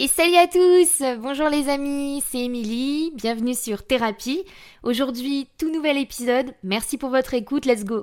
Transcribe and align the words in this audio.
Et 0.00 0.06
salut 0.06 0.36
à 0.36 0.46
tous. 0.46 1.02
Bonjour 1.20 1.48
les 1.48 1.68
amis, 1.68 2.22
c'est 2.30 2.38
Émilie, 2.38 3.10
bienvenue 3.16 3.56
sur 3.56 3.84
Thérapie. 3.84 4.44
Aujourd'hui, 4.84 5.48
tout 5.58 5.72
nouvel 5.72 5.98
épisode, 5.98 6.54
merci 6.62 6.98
pour 6.98 7.10
votre 7.10 7.34
écoute, 7.34 7.66
let's 7.66 7.84
go 7.84 8.00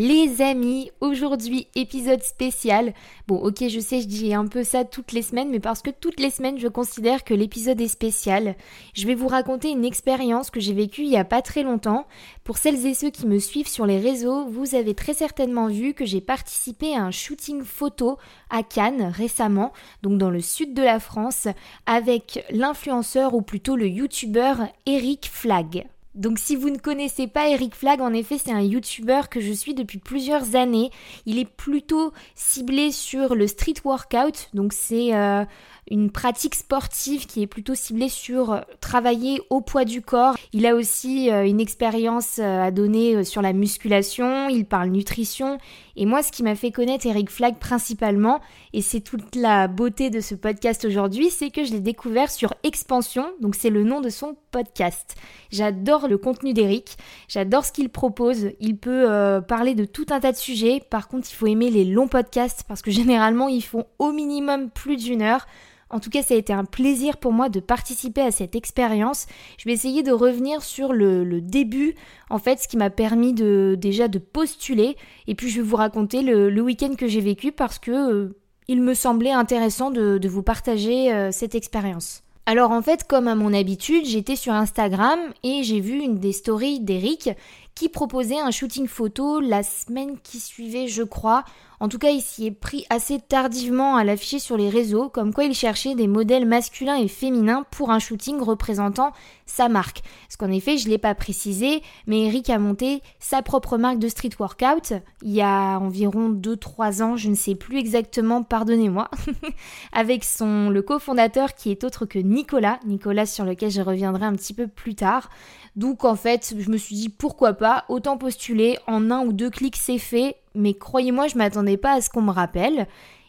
Les 0.00 0.42
amis, 0.42 0.92
aujourd'hui 1.00 1.66
épisode 1.74 2.22
spécial. 2.22 2.94
Bon 3.26 3.34
ok 3.34 3.66
je 3.68 3.80
sais 3.80 4.00
je 4.00 4.06
dis 4.06 4.32
un 4.32 4.46
peu 4.46 4.62
ça 4.62 4.84
toutes 4.84 5.10
les 5.10 5.22
semaines 5.22 5.50
mais 5.50 5.58
parce 5.58 5.82
que 5.82 5.90
toutes 5.90 6.20
les 6.20 6.30
semaines 6.30 6.56
je 6.56 6.68
considère 6.68 7.24
que 7.24 7.34
l'épisode 7.34 7.80
est 7.80 7.88
spécial. 7.88 8.54
Je 8.94 9.08
vais 9.08 9.16
vous 9.16 9.26
raconter 9.26 9.70
une 9.70 9.84
expérience 9.84 10.52
que 10.52 10.60
j'ai 10.60 10.72
vécue 10.72 11.02
il 11.02 11.08
y 11.08 11.16
a 11.16 11.24
pas 11.24 11.42
très 11.42 11.64
longtemps. 11.64 12.06
Pour 12.44 12.58
celles 12.58 12.86
et 12.86 12.94
ceux 12.94 13.10
qui 13.10 13.26
me 13.26 13.40
suivent 13.40 13.66
sur 13.66 13.86
les 13.86 13.98
réseaux, 13.98 14.46
vous 14.46 14.76
avez 14.76 14.94
très 14.94 15.14
certainement 15.14 15.66
vu 15.66 15.94
que 15.94 16.06
j'ai 16.06 16.20
participé 16.20 16.94
à 16.94 17.02
un 17.02 17.10
shooting 17.10 17.64
photo 17.64 18.18
à 18.50 18.62
Cannes 18.62 19.12
récemment, 19.12 19.72
donc 20.04 20.16
dans 20.16 20.30
le 20.30 20.40
sud 20.40 20.74
de 20.74 20.82
la 20.82 21.00
France, 21.00 21.48
avec 21.86 22.46
l'influenceur 22.50 23.34
ou 23.34 23.42
plutôt 23.42 23.74
le 23.74 23.88
youtubeur 23.88 24.60
Eric 24.86 25.28
Flag. 25.28 25.88
Donc 26.18 26.40
si 26.40 26.56
vous 26.56 26.68
ne 26.68 26.78
connaissez 26.78 27.28
pas 27.28 27.48
Eric 27.48 27.76
Flag, 27.76 28.00
en 28.00 28.12
effet 28.12 28.38
c'est 28.38 28.50
un 28.50 28.60
youtubeur 28.60 29.28
que 29.28 29.40
je 29.40 29.52
suis 29.52 29.72
depuis 29.72 29.98
plusieurs 29.98 30.56
années. 30.56 30.90
Il 31.26 31.38
est 31.38 31.48
plutôt 31.48 32.12
ciblé 32.34 32.90
sur 32.90 33.36
le 33.36 33.46
street 33.46 33.74
workout, 33.84 34.50
donc 34.52 34.72
c'est 34.72 35.14
euh, 35.14 35.44
une 35.88 36.10
pratique 36.10 36.56
sportive 36.56 37.26
qui 37.26 37.42
est 37.42 37.46
plutôt 37.46 37.76
ciblée 37.76 38.08
sur 38.08 38.60
travailler 38.80 39.40
au 39.48 39.60
poids 39.60 39.84
du 39.84 40.02
corps. 40.02 40.36
Il 40.52 40.66
a 40.66 40.74
aussi 40.74 41.30
euh, 41.30 41.46
une 41.46 41.60
expérience 41.60 42.40
euh, 42.40 42.64
à 42.64 42.72
donner 42.72 43.22
sur 43.22 43.40
la 43.40 43.52
musculation, 43.52 44.48
il 44.48 44.64
parle 44.64 44.88
nutrition. 44.88 45.58
Et 46.00 46.06
moi 46.06 46.22
ce 46.22 46.30
qui 46.30 46.44
m'a 46.44 46.54
fait 46.54 46.70
connaître 46.70 47.08
Eric 47.08 47.28
Flag 47.28 47.56
principalement, 47.58 48.40
et 48.72 48.82
c'est 48.82 49.00
toute 49.00 49.34
la 49.34 49.66
beauté 49.66 50.10
de 50.10 50.20
ce 50.20 50.36
podcast 50.36 50.84
aujourd'hui, 50.84 51.28
c'est 51.28 51.50
que 51.50 51.64
je 51.64 51.72
l'ai 51.72 51.80
découvert 51.80 52.30
sur 52.30 52.54
Expansion, 52.62 53.26
donc 53.40 53.56
c'est 53.56 53.68
le 53.68 53.82
nom 53.82 54.00
de 54.00 54.08
son 54.08 54.36
podcast. 54.52 55.16
J'adore 55.50 56.06
le 56.06 56.16
contenu 56.16 56.52
d'Eric, 56.54 56.98
j'adore 57.26 57.64
ce 57.64 57.72
qu'il 57.72 57.88
propose, 57.88 58.50
il 58.60 58.76
peut 58.76 59.10
euh, 59.10 59.40
parler 59.40 59.74
de 59.74 59.84
tout 59.84 60.06
un 60.10 60.20
tas 60.20 60.30
de 60.30 60.36
sujets, 60.36 60.80
par 60.88 61.08
contre 61.08 61.26
il 61.28 61.34
faut 61.34 61.48
aimer 61.48 61.68
les 61.68 61.84
longs 61.84 62.06
podcasts 62.06 62.62
parce 62.68 62.80
que 62.80 62.92
généralement 62.92 63.48
ils 63.48 63.64
font 63.64 63.86
au 63.98 64.12
minimum 64.12 64.70
plus 64.70 64.98
d'une 64.98 65.20
heure. 65.20 65.48
En 65.90 66.00
tout 66.00 66.10
cas, 66.10 66.22
ça 66.22 66.34
a 66.34 66.36
été 66.36 66.52
un 66.52 66.64
plaisir 66.64 67.16
pour 67.16 67.32
moi 67.32 67.48
de 67.48 67.60
participer 67.60 68.20
à 68.20 68.30
cette 68.30 68.54
expérience. 68.54 69.26
Je 69.56 69.64
vais 69.64 69.72
essayer 69.72 70.02
de 70.02 70.12
revenir 70.12 70.62
sur 70.62 70.92
le, 70.92 71.40
début, 71.40 71.94
en 72.30 72.38
fait, 72.38 72.60
ce 72.60 72.68
qui 72.68 72.76
m'a 72.76 72.90
permis 72.90 73.32
de 73.32 73.76
déjà 73.78 74.08
de 74.08 74.18
postuler. 74.18 74.96
Et 75.26 75.34
puis, 75.34 75.48
je 75.48 75.60
vais 75.60 75.66
vous 75.66 75.76
raconter 75.76 76.22
le, 76.22 76.60
week-end 76.60 76.94
que 76.96 77.06
j'ai 77.06 77.20
vécu 77.20 77.52
parce 77.52 77.78
que 77.78 77.90
euh, 77.90 78.36
il 78.66 78.82
me 78.82 78.92
semblait 78.92 79.32
intéressant 79.32 79.90
de, 79.90 80.28
vous 80.28 80.42
partager 80.42 81.12
euh, 81.12 81.30
cette 81.32 81.54
expérience. 81.54 82.22
Alors 82.44 82.70
en 82.70 82.80
fait, 82.80 83.04
comme 83.06 83.28
à 83.28 83.34
mon 83.34 83.52
habitude, 83.52 84.06
j'étais 84.06 84.34
sur 84.34 84.54
Instagram 84.54 85.18
et 85.42 85.62
j'ai 85.64 85.80
vu 85.80 85.98
une 85.98 86.18
des 86.18 86.32
stories 86.32 86.80
d'Eric 86.80 87.28
qui 87.74 87.90
proposait 87.90 88.40
un 88.40 88.50
shooting 88.50 88.86
photo 88.86 89.38
la 89.38 89.62
semaine 89.62 90.18
qui 90.22 90.40
suivait, 90.40 90.88
je 90.88 91.02
crois. 91.02 91.44
En 91.80 91.88
tout 91.88 91.98
cas, 91.98 92.10
il 92.10 92.20
s'y 92.20 92.46
est 92.46 92.50
pris 92.50 92.84
assez 92.90 93.20
tardivement 93.20 93.96
à 93.96 94.04
l'afficher 94.04 94.38
sur 94.38 94.56
les 94.56 94.68
réseaux, 94.68 95.08
comme 95.08 95.32
quoi 95.32 95.44
il 95.44 95.54
cherchait 95.54 95.94
des 95.94 96.08
modèles 96.08 96.46
masculins 96.46 96.96
et 96.96 97.08
féminins 97.08 97.64
pour 97.70 97.90
un 97.90 97.98
shooting 97.98 98.40
représentant 98.40 99.12
sa 99.46 99.68
marque. 99.68 100.02
Parce 100.26 100.36
qu'en 100.36 100.50
effet, 100.50 100.76
je 100.76 100.86
ne 100.86 100.90
l'ai 100.90 100.98
pas 100.98 101.14
précisé, 101.14 101.82
mais 102.06 102.26
Eric 102.26 102.50
a 102.50 102.58
monté 102.58 103.02
sa 103.20 103.42
propre 103.42 103.78
marque 103.78 103.98
de 103.98 104.08
street 104.08 104.30
workout 104.38 104.92
il 105.22 105.32
y 105.32 105.40
a 105.40 105.78
environ 105.78 106.30
2-3 106.30 107.02
ans, 107.02 107.16
je 107.16 107.28
ne 107.28 107.34
sais 107.34 107.54
plus 107.54 107.78
exactement, 107.78 108.42
pardonnez-moi, 108.42 109.10
avec 109.92 110.24
son 110.24 110.70
le 110.70 110.82
cofondateur 110.82 111.54
qui 111.54 111.70
est 111.70 111.84
autre 111.84 112.06
que 112.06 112.18
Nicolas, 112.18 112.78
Nicolas 112.86 113.26
sur 113.26 113.44
lequel 113.44 113.70
je 113.70 113.80
reviendrai 113.80 114.24
un 114.24 114.34
petit 114.34 114.54
peu 114.54 114.66
plus 114.66 114.94
tard. 114.94 115.30
Donc 115.76 116.04
en 116.04 116.16
fait, 116.16 116.54
je 116.56 116.70
me 116.70 116.76
suis 116.76 116.94
dit 116.94 117.08
pourquoi 117.08 117.54
pas, 117.54 117.84
autant 117.88 118.16
postuler, 118.16 118.78
en 118.86 119.10
un 119.10 119.24
ou 119.24 119.32
deux 119.32 119.50
clics 119.50 119.76
c'est 119.76 119.98
fait, 119.98 120.36
mais 120.58 120.74
croyez-moi, 120.74 121.28
je 121.28 121.38
m'attendais 121.38 121.76
pas 121.76 121.92
à 121.92 122.00
ce 122.00 122.10
qu'on 122.10 122.22
me 122.22 122.30
rappelle. 122.30 122.86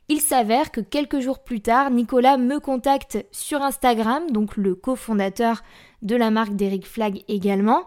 Il 0.10 0.22
s'avère 0.22 0.72
que 0.72 0.82
quelques 0.82 1.20
jours 1.20 1.40
plus 1.40 1.62
tard, 1.62 1.92
Nicolas 1.92 2.38
me 2.38 2.60
contacte 2.60 3.26
sur 3.32 3.62
Instagram, 3.62 4.32
donc 4.32 4.58
le 4.58 4.74
cofondateur 4.74 5.62
de 6.02 6.16
la 6.16 6.32
marque 6.32 6.56
d'Eric 6.56 6.88
Flag 6.88 7.24
également, 7.28 7.84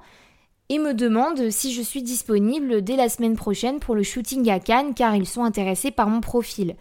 et 0.68 0.78
me 0.78 0.94
demande 0.94 1.50
si 1.50 1.72
je 1.72 1.82
suis 1.82 2.02
disponible 2.02 2.82
dès 2.82 2.96
la 2.96 3.08
semaine 3.08 3.36
prochaine 3.36 3.80
pour 3.80 3.94
le 3.96 4.04
shooting 4.04 4.48
à 4.50 4.60
Cannes 4.60 4.94
car 4.94 5.16
ils 5.16 5.26
sont 5.26 5.42
intéressés 5.42 5.90
par 5.90 6.08
mon 6.08 6.20
profil. 6.20 6.76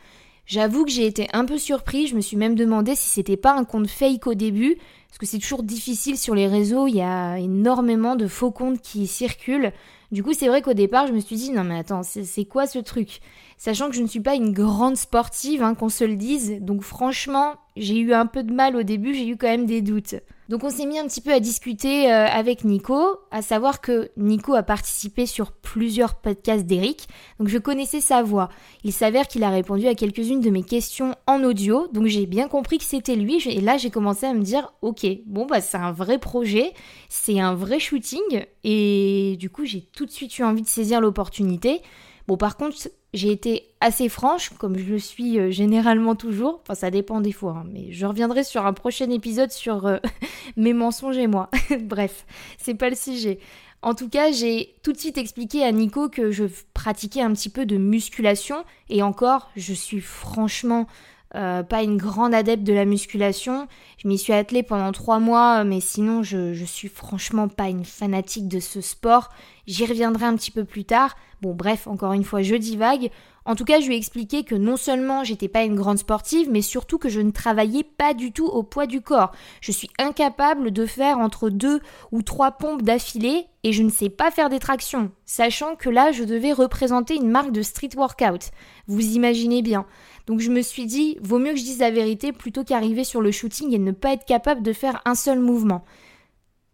J'avoue 0.45 0.85
que 0.85 0.91
j'ai 0.91 1.05
été 1.05 1.27
un 1.33 1.45
peu 1.45 1.57
surpris, 1.57 2.07
je 2.07 2.15
me 2.15 2.21
suis 2.21 2.37
même 2.37 2.55
demandé 2.55 2.93
si 2.95 3.09
c'était 3.09 3.37
pas 3.37 3.53
un 3.53 3.63
compte 3.63 3.89
fake 3.89 4.27
au 4.27 4.33
début, 4.33 4.77
parce 5.07 5.17
que 5.17 5.25
c'est 5.25 5.39
toujours 5.39 5.63
difficile 5.63 6.17
sur 6.17 6.35
les 6.35 6.47
réseaux, 6.47 6.87
il 6.87 6.95
y 6.95 7.01
a 7.01 7.39
énormément 7.39 8.15
de 8.15 8.27
faux 8.27 8.51
comptes 8.51 8.81
qui 8.81 9.07
circulent. 9.07 9.71
Du 10.11 10.23
coup, 10.23 10.33
c'est 10.33 10.47
vrai 10.47 10.61
qu'au 10.61 10.73
départ, 10.73 11.07
je 11.07 11.13
me 11.13 11.21
suis 11.21 11.37
dit, 11.37 11.51
non 11.51 11.63
mais 11.63 11.79
attends, 11.79 12.03
c'est 12.03 12.45
quoi 12.45 12.67
ce 12.67 12.79
truc? 12.79 13.21
Sachant 13.57 13.89
que 13.89 13.95
je 13.95 14.01
ne 14.01 14.07
suis 14.07 14.19
pas 14.19 14.35
une 14.35 14.51
grande 14.51 14.97
sportive, 14.97 15.63
hein, 15.63 15.73
qu'on 15.73 15.87
se 15.87 16.03
le 16.03 16.15
dise, 16.15 16.57
donc 16.59 16.81
franchement, 16.81 17.55
j'ai 17.75 17.97
eu 17.99 18.13
un 18.13 18.25
peu 18.25 18.43
de 18.43 18.53
mal 18.53 18.75
au 18.75 18.83
début, 18.83 19.13
j'ai 19.13 19.27
eu 19.27 19.37
quand 19.37 19.47
même 19.47 19.65
des 19.65 19.81
doutes. 19.81 20.15
Donc 20.49 20.65
on 20.65 20.69
s'est 20.69 20.85
mis 20.85 20.99
un 20.99 21.07
petit 21.07 21.21
peu 21.21 21.31
à 21.31 21.39
discuter 21.39 22.11
euh, 22.11 22.27
avec 22.27 22.65
Nico, 22.65 22.99
à 23.31 23.41
savoir 23.41 23.79
que 23.79 24.11
Nico 24.17 24.53
a 24.53 24.63
participé 24.63 25.25
sur 25.25 25.53
plusieurs 25.53 26.15
podcasts 26.15 26.65
d'Eric, 26.65 27.07
donc 27.39 27.47
je 27.47 27.57
connaissais 27.57 28.01
sa 28.01 28.21
voix. 28.21 28.49
Il 28.83 28.91
s'avère 28.91 29.29
qu'il 29.29 29.45
a 29.45 29.49
répondu 29.49 29.87
à 29.87 29.95
quelques-unes 29.95 30.41
de 30.41 30.49
mes 30.49 30.63
questions 30.63 31.15
en 31.25 31.45
audio, 31.45 31.87
donc 31.93 32.07
j'ai 32.07 32.25
bien 32.25 32.49
compris 32.49 32.79
que 32.79 32.83
c'était 32.83 33.15
lui, 33.15 33.41
et 33.47 33.61
là 33.61 33.77
j'ai 33.77 33.91
commencé 33.91 34.25
à 34.25 34.33
me 34.33 34.41
dire, 34.41 34.73
ok, 34.81 35.07
bon 35.25 35.45
bah 35.45 35.61
c'est 35.61 35.77
un 35.77 35.93
vrai 35.93 36.19
projet, 36.19 36.73
c'est 37.07 37.39
un 37.39 37.55
vrai 37.55 37.79
shooting, 37.79 38.43
et 38.65 39.37
du 39.39 39.49
coup 39.49 39.63
j'ai 39.63 39.87
tout 39.95 40.05
de 40.05 40.11
suite 40.11 40.37
eu 40.37 40.43
envie 40.43 40.63
de 40.63 40.67
saisir 40.67 40.99
l'opportunité. 40.99 41.81
Bon 42.27 42.35
par 42.35 42.57
contre 42.57 42.75
j'ai 43.13 43.31
été 43.31 43.67
assez 43.81 44.07
franche, 44.09 44.51
comme 44.57 44.77
je 44.77 44.85
le 44.85 44.99
suis 44.99 45.37
euh, 45.37 45.51
généralement 45.51 46.15
toujours. 46.15 46.61
Enfin, 46.63 46.75
ça 46.75 46.91
dépend 46.91 47.19
des 47.19 47.31
fois, 47.31 47.57
hein, 47.57 47.67
mais 47.71 47.91
je 47.91 48.05
reviendrai 48.05 48.43
sur 48.43 48.65
un 48.65 48.73
prochain 48.73 49.09
épisode 49.09 49.51
sur 49.51 49.85
euh, 49.85 49.97
mes 50.57 50.73
mensonges 50.73 51.17
et 51.17 51.27
moi. 51.27 51.49
Bref, 51.81 52.25
c'est 52.57 52.75
pas 52.75 52.89
le 52.89 52.95
sujet. 52.95 53.39
En 53.81 53.95
tout 53.95 54.09
cas, 54.09 54.31
j'ai 54.31 54.75
tout 54.83 54.93
de 54.93 54.97
suite 54.97 55.17
expliqué 55.17 55.63
à 55.63 55.71
Nico 55.71 56.07
que 56.07 56.31
je 56.31 56.45
pratiquais 56.73 57.21
un 57.21 57.33
petit 57.33 57.49
peu 57.49 57.65
de 57.65 57.77
musculation, 57.77 58.63
et 58.89 59.01
encore, 59.01 59.49
je 59.55 59.73
suis 59.73 60.01
franchement 60.01 60.87
euh, 61.35 61.63
pas 61.63 61.83
une 61.83 61.97
grande 61.97 62.33
adepte 62.33 62.63
de 62.63 62.73
la 62.73 62.85
musculation. 62.85 63.67
Je 63.97 64.07
m'y 64.07 64.17
suis 64.17 64.33
attelée 64.33 64.63
pendant 64.63 64.91
trois 64.91 65.19
mois, 65.19 65.63
mais 65.63 65.79
sinon 65.79 66.23
je, 66.23 66.53
je 66.53 66.65
suis 66.65 66.89
franchement 66.89 67.47
pas 67.47 67.69
une 67.69 67.85
fanatique 67.85 68.47
de 68.47 68.59
ce 68.59 68.81
sport. 68.81 69.29
J'y 69.67 69.85
reviendrai 69.85 70.25
un 70.25 70.35
petit 70.35 70.51
peu 70.51 70.65
plus 70.65 70.83
tard. 70.83 71.15
Bon 71.41 71.53
bref, 71.53 71.87
encore 71.87 72.13
une 72.13 72.23
fois, 72.23 72.41
je 72.41 72.55
divague. 72.55 73.11
En 73.45 73.55
tout 73.55 73.65
cas, 73.65 73.79
je 73.79 73.87
lui 73.87 73.95
ai 73.95 73.97
expliqué 73.97 74.43
que 74.43 74.53
non 74.53 74.77
seulement 74.77 75.23
j'étais 75.23 75.47
pas 75.47 75.63
une 75.63 75.75
grande 75.75 75.97
sportive, 75.97 76.49
mais 76.51 76.61
surtout 76.61 76.97
que 76.99 77.09
je 77.09 77.21
ne 77.21 77.31
travaillais 77.31 77.83
pas 77.83 78.13
du 78.13 78.31
tout 78.31 78.45
au 78.45 78.61
poids 78.61 78.85
du 78.85 79.01
corps. 79.01 79.31
Je 79.61 79.71
suis 79.71 79.89
incapable 79.97 80.71
de 80.71 80.85
faire 80.85 81.17
entre 81.17 81.49
deux 81.49 81.81
ou 82.11 82.21
trois 82.21 82.51
pompes 82.51 82.83
d'affilée 82.83 83.45
et 83.63 83.73
je 83.73 83.81
ne 83.83 83.89
sais 83.89 84.09
pas 84.09 84.31
faire 84.31 84.49
des 84.49 84.59
tractions, 84.59 85.11
sachant 85.25 85.75
que 85.75 85.89
là, 85.89 86.11
je 86.11 86.23
devais 86.23 86.53
représenter 86.53 87.15
une 87.15 87.29
marque 87.29 87.51
de 87.51 87.61
street 87.61 87.95
workout. 87.95 88.51
Vous 88.87 89.15
imaginez 89.15 89.61
bien. 89.61 89.85
Donc 90.27 90.39
je 90.39 90.51
me 90.51 90.61
suis 90.61 90.85
dit, 90.85 91.17
vaut 91.21 91.39
mieux 91.39 91.53
que 91.53 91.59
je 91.59 91.63
dise 91.63 91.79
la 91.79 91.91
vérité 91.91 92.31
plutôt 92.31 92.63
qu'arriver 92.63 93.03
sur 93.03 93.21
le 93.21 93.31
shooting 93.31 93.73
et 93.73 93.79
ne 93.79 93.91
pas 93.91 94.13
être 94.13 94.25
capable 94.25 94.61
de 94.61 94.73
faire 94.73 95.01
un 95.05 95.15
seul 95.15 95.39
mouvement. 95.39 95.83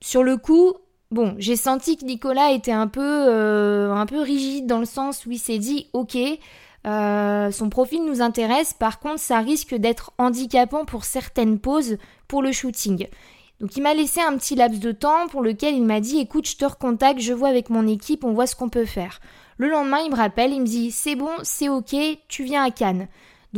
Sur 0.02 0.22
le 0.22 0.38
coup, 0.38 0.74
Bon, 1.10 1.36
j'ai 1.38 1.56
senti 1.56 1.96
que 1.96 2.04
Nicolas 2.04 2.52
était 2.52 2.74
un 2.74 2.88
peu, 2.88 3.02
euh, 3.02 3.94
un 3.94 4.06
peu 4.06 4.20
rigide 4.20 4.68
dans 4.68 4.80
le 4.80 4.86
sens 4.86 5.26
où 5.26 5.32
il 5.32 5.40
s'est 5.40 5.58
dit, 5.58 5.88
ok, 5.94 6.18
euh, 6.86 7.52
son 7.52 7.70
profil 7.70 8.04
nous 8.06 8.22
intéresse, 8.22 8.74
par 8.74 9.00
contre 9.00 9.20
ça 9.20 9.40
risque 9.40 9.74
d'être 9.74 10.12
handicapant 10.18 10.86
pour 10.86 11.06
certaines 11.06 11.60
poses 11.60 11.98
pour 12.28 12.42
le 12.42 12.52
shooting. 12.52 13.08
Donc 13.60 13.76
il 13.76 13.84
m'a 13.84 13.94
laissé 13.94 14.22
un 14.22 14.38
petit 14.38 14.56
laps 14.56 14.80
de 14.80 14.92
temps 14.92 15.28
pour 15.30 15.42
lequel 15.42 15.76
il 15.76 15.84
m'a 15.84 16.00
dit 16.00 16.20
écoute 16.20 16.48
je 16.48 16.58
te 16.58 16.66
recontacte, 16.66 17.20
je 17.20 17.34
vois 17.34 17.50
avec 17.50 17.70
mon 17.70 17.88
équipe, 17.88 18.24
on 18.24 18.34
voit 18.34 18.48
ce 18.48 18.56
qu'on 18.56 18.70
peut 18.70 18.86
faire. 18.86 19.20
Le 19.58 19.70
lendemain 19.70 20.00
il 20.06 20.12
me 20.12 20.16
rappelle, 20.16 20.52
il 20.52 20.62
me 20.62 20.66
dit 20.66 20.92
c'est 20.92 21.16
bon, 21.16 21.32
c'est 21.42 21.70
ok, 21.70 21.96
tu 22.28 22.44
viens 22.44 22.64
à 22.64 22.72
Cannes. 22.72 23.08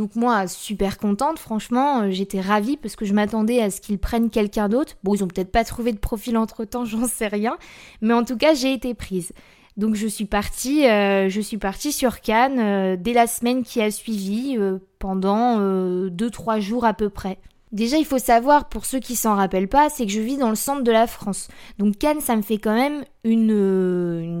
Donc 0.00 0.16
moi, 0.16 0.48
super 0.48 0.96
contente, 0.96 1.38
franchement, 1.38 2.00
euh, 2.00 2.10
j'étais 2.10 2.40
ravie 2.40 2.78
parce 2.78 2.96
que 2.96 3.04
je 3.04 3.12
m'attendais 3.12 3.60
à 3.60 3.70
ce 3.70 3.82
qu'ils 3.82 3.98
prennent 3.98 4.30
quelqu'un 4.30 4.70
d'autre. 4.70 4.96
Bon, 5.04 5.14
ils 5.14 5.22
ont 5.22 5.28
peut-être 5.28 5.52
pas 5.52 5.62
trouvé 5.62 5.92
de 5.92 5.98
profil 5.98 6.38
entre-temps, 6.38 6.84
j'en 6.86 7.06
sais 7.06 7.26
rien, 7.26 7.58
mais 8.00 8.14
en 8.14 8.24
tout 8.24 8.38
cas, 8.38 8.54
j'ai 8.54 8.72
été 8.72 8.94
prise. 8.94 9.32
Donc 9.76 9.96
je 9.96 10.06
suis 10.06 10.24
partie, 10.24 10.88
euh, 10.88 11.28
je 11.28 11.42
suis 11.42 11.58
partie 11.58 11.92
sur 11.92 12.22
Cannes 12.22 12.60
euh, 12.60 12.96
dès 12.98 13.12
la 13.12 13.26
semaine 13.26 13.62
qui 13.62 13.82
a 13.82 13.90
suivi, 13.90 14.56
pendant 14.98 15.60
2-3 16.08 16.60
jours 16.60 16.86
à 16.86 16.94
peu 16.94 17.10
près. 17.10 17.36
Déjà, 17.70 17.98
il 17.98 18.06
faut 18.06 18.18
savoir, 18.18 18.70
pour 18.70 18.86
ceux 18.86 19.00
qui 19.00 19.16
s'en 19.16 19.36
rappellent 19.36 19.68
pas, 19.68 19.90
c'est 19.90 20.06
que 20.06 20.12
je 20.12 20.20
vis 20.20 20.38
dans 20.38 20.48
le 20.48 20.56
centre 20.56 20.82
de 20.82 20.90
la 20.90 21.06
France. 21.06 21.48
Donc 21.78 21.98
Cannes, 21.98 22.22
ça 22.22 22.36
me 22.36 22.42
fait 22.42 22.58
quand 22.58 22.74
même 22.74 23.04
une, 23.22 23.50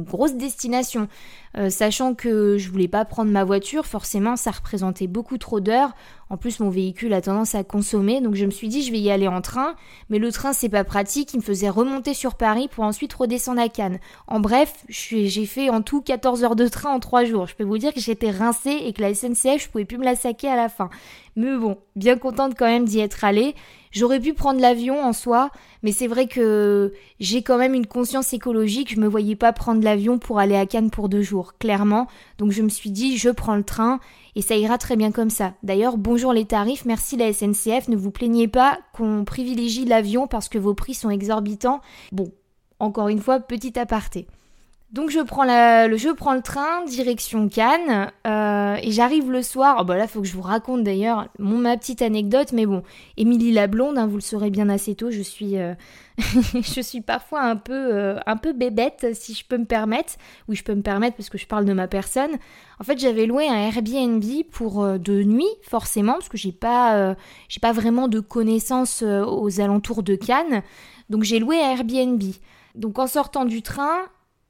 grosse 0.04 0.34
destination. 0.34 1.08
Euh, 1.56 1.70
sachant 1.70 2.14
que 2.14 2.58
je 2.58 2.70
voulais 2.70 2.88
pas 2.88 3.04
prendre 3.04 3.30
ma 3.30 3.44
voiture, 3.44 3.86
forcément 3.86 4.36
ça 4.36 4.50
représentait 4.50 5.06
beaucoup 5.06 5.38
trop 5.38 5.60
d'heures. 5.60 5.94
En 6.30 6.36
plus 6.36 6.60
mon 6.60 6.70
véhicule 6.70 7.12
a 7.12 7.20
tendance 7.20 7.56
à 7.56 7.64
consommer, 7.64 8.20
donc 8.20 8.36
je 8.36 8.46
me 8.46 8.52
suis 8.52 8.68
dit 8.68 8.82
je 8.82 8.92
vais 8.92 9.00
y 9.00 9.10
aller 9.10 9.26
en 9.26 9.40
train, 9.40 9.74
mais 10.10 10.20
le 10.20 10.30
train 10.30 10.52
c'est 10.52 10.68
pas 10.68 10.84
pratique, 10.84 11.34
il 11.34 11.38
me 11.38 11.42
faisait 11.42 11.68
remonter 11.68 12.14
sur 12.14 12.36
Paris 12.36 12.68
pour 12.68 12.84
ensuite 12.84 13.12
redescendre 13.12 13.60
à 13.60 13.68
Cannes. 13.68 13.98
En 14.28 14.38
bref, 14.38 14.84
j'ai 14.88 15.46
fait 15.46 15.70
en 15.70 15.82
tout 15.82 16.02
14 16.02 16.44
heures 16.44 16.56
de 16.56 16.68
train 16.68 16.90
en 16.94 17.00
3 17.00 17.24
jours. 17.24 17.48
Je 17.48 17.56
peux 17.56 17.64
vous 17.64 17.78
dire 17.78 17.92
que 17.92 18.00
j'étais 18.00 18.30
rincée 18.30 18.78
et 18.84 18.92
que 18.92 19.02
la 19.02 19.12
SNCF 19.12 19.64
je 19.64 19.68
pouvais 19.68 19.84
plus 19.84 19.98
me 19.98 20.04
la 20.04 20.14
saquer 20.14 20.48
à 20.48 20.56
la 20.56 20.68
fin. 20.68 20.88
Mais 21.34 21.56
bon, 21.56 21.78
bien 21.96 22.16
contente 22.16 22.54
quand 22.56 22.66
même 22.66 22.84
d'y 22.84 23.00
être 23.00 23.24
allée. 23.24 23.54
J'aurais 23.92 24.20
pu 24.20 24.34
prendre 24.34 24.60
l'avion 24.60 25.02
en 25.02 25.12
soi, 25.12 25.50
mais 25.82 25.90
c'est 25.90 26.06
vrai 26.06 26.28
que 26.28 26.92
j'ai 27.18 27.42
quand 27.42 27.58
même 27.58 27.74
une 27.74 27.86
conscience 27.86 28.32
écologique. 28.32 28.94
Je 28.94 29.00
me 29.00 29.08
voyais 29.08 29.34
pas 29.34 29.52
prendre 29.52 29.82
l'avion 29.82 30.18
pour 30.18 30.38
aller 30.38 30.54
à 30.54 30.64
Cannes 30.64 30.90
pour 30.90 31.08
deux 31.08 31.22
jours, 31.22 31.54
clairement. 31.58 32.06
Donc 32.38 32.52
je 32.52 32.62
me 32.62 32.68
suis 32.68 32.90
dit, 32.90 33.16
je 33.16 33.30
prends 33.30 33.56
le 33.56 33.64
train 33.64 33.98
et 34.36 34.42
ça 34.42 34.56
ira 34.56 34.78
très 34.78 34.96
bien 34.96 35.10
comme 35.10 35.30
ça. 35.30 35.54
D'ailleurs, 35.62 35.96
bonjour 35.96 36.32
les 36.32 36.44
tarifs, 36.44 36.84
merci 36.84 37.16
la 37.16 37.32
SNCF. 37.32 37.88
Ne 37.88 37.96
vous 37.96 38.10
plaignez 38.10 38.48
pas 38.48 38.78
qu'on 38.92 39.24
privilégie 39.24 39.84
l'avion 39.84 40.26
parce 40.26 40.48
que 40.48 40.58
vos 40.58 40.74
prix 40.74 40.94
sont 40.94 41.10
exorbitants. 41.10 41.80
Bon, 42.12 42.32
encore 42.78 43.08
une 43.08 43.20
fois, 43.20 43.40
petit 43.40 43.78
aparté. 43.78 44.26
Donc 44.92 45.10
je 45.10 45.20
prends, 45.20 45.44
le, 45.44 46.40
train, 46.40 46.84
direction 46.84 47.48
Cannes, 47.48 48.10
euh, 48.26 48.74
et 48.82 48.90
j'arrive 48.90 49.30
le 49.30 49.40
soir. 49.40 49.76
Oh 49.80 49.84
bah 49.84 49.96
là, 49.96 50.08
faut 50.08 50.20
que 50.20 50.26
je 50.26 50.34
vous 50.34 50.42
raconte 50.42 50.82
d'ailleurs 50.82 51.28
ma 51.38 51.76
petite 51.76 52.02
anecdote, 52.02 52.52
mais 52.52 52.66
bon, 52.66 52.82
Émilie 53.16 53.52
la 53.52 53.68
blonde, 53.68 53.98
hein, 53.98 54.08
vous 54.08 54.16
le 54.16 54.20
saurez 54.20 54.50
bien 54.50 54.68
assez 54.68 54.96
tôt, 54.96 55.12
je 55.12 55.22
suis, 55.22 55.58
euh, 55.58 55.74
je 56.18 56.80
suis 56.80 57.02
parfois 57.02 57.42
un 57.42 57.54
peu, 57.54 57.72
euh, 57.72 58.18
un 58.26 58.36
peu 58.36 58.52
bébête, 58.52 59.14
si 59.14 59.32
je 59.32 59.44
peux 59.44 59.58
me 59.58 59.64
permettre. 59.64 60.14
Oui, 60.48 60.56
je 60.56 60.64
peux 60.64 60.74
me 60.74 60.82
permettre 60.82 61.16
parce 61.16 61.30
que 61.30 61.38
je 61.38 61.46
parle 61.46 61.66
de 61.66 61.72
ma 61.72 61.86
personne. 61.86 62.32
En 62.80 62.82
fait, 62.82 62.98
j'avais 62.98 63.26
loué 63.26 63.46
un 63.46 63.54
Airbnb 63.54 64.24
pour 64.50 64.84
de 64.98 65.22
nuit, 65.22 65.46
forcément, 65.62 66.14
parce 66.14 66.28
que 66.28 66.36
j'ai 66.38 66.50
pas, 66.50 67.14
j'ai 67.48 67.60
pas 67.60 67.72
vraiment 67.72 68.08
de 68.08 68.18
connaissances 68.18 69.04
aux 69.04 69.60
alentours 69.60 70.02
de 70.02 70.16
Cannes. 70.16 70.62
Donc 71.10 71.22
j'ai 71.22 71.38
loué 71.38 71.60
un 71.60 71.76
Airbnb. 71.76 72.22
Donc 72.74 72.98
en 72.98 73.06
sortant 73.06 73.44
du 73.44 73.62
train, 73.62 74.00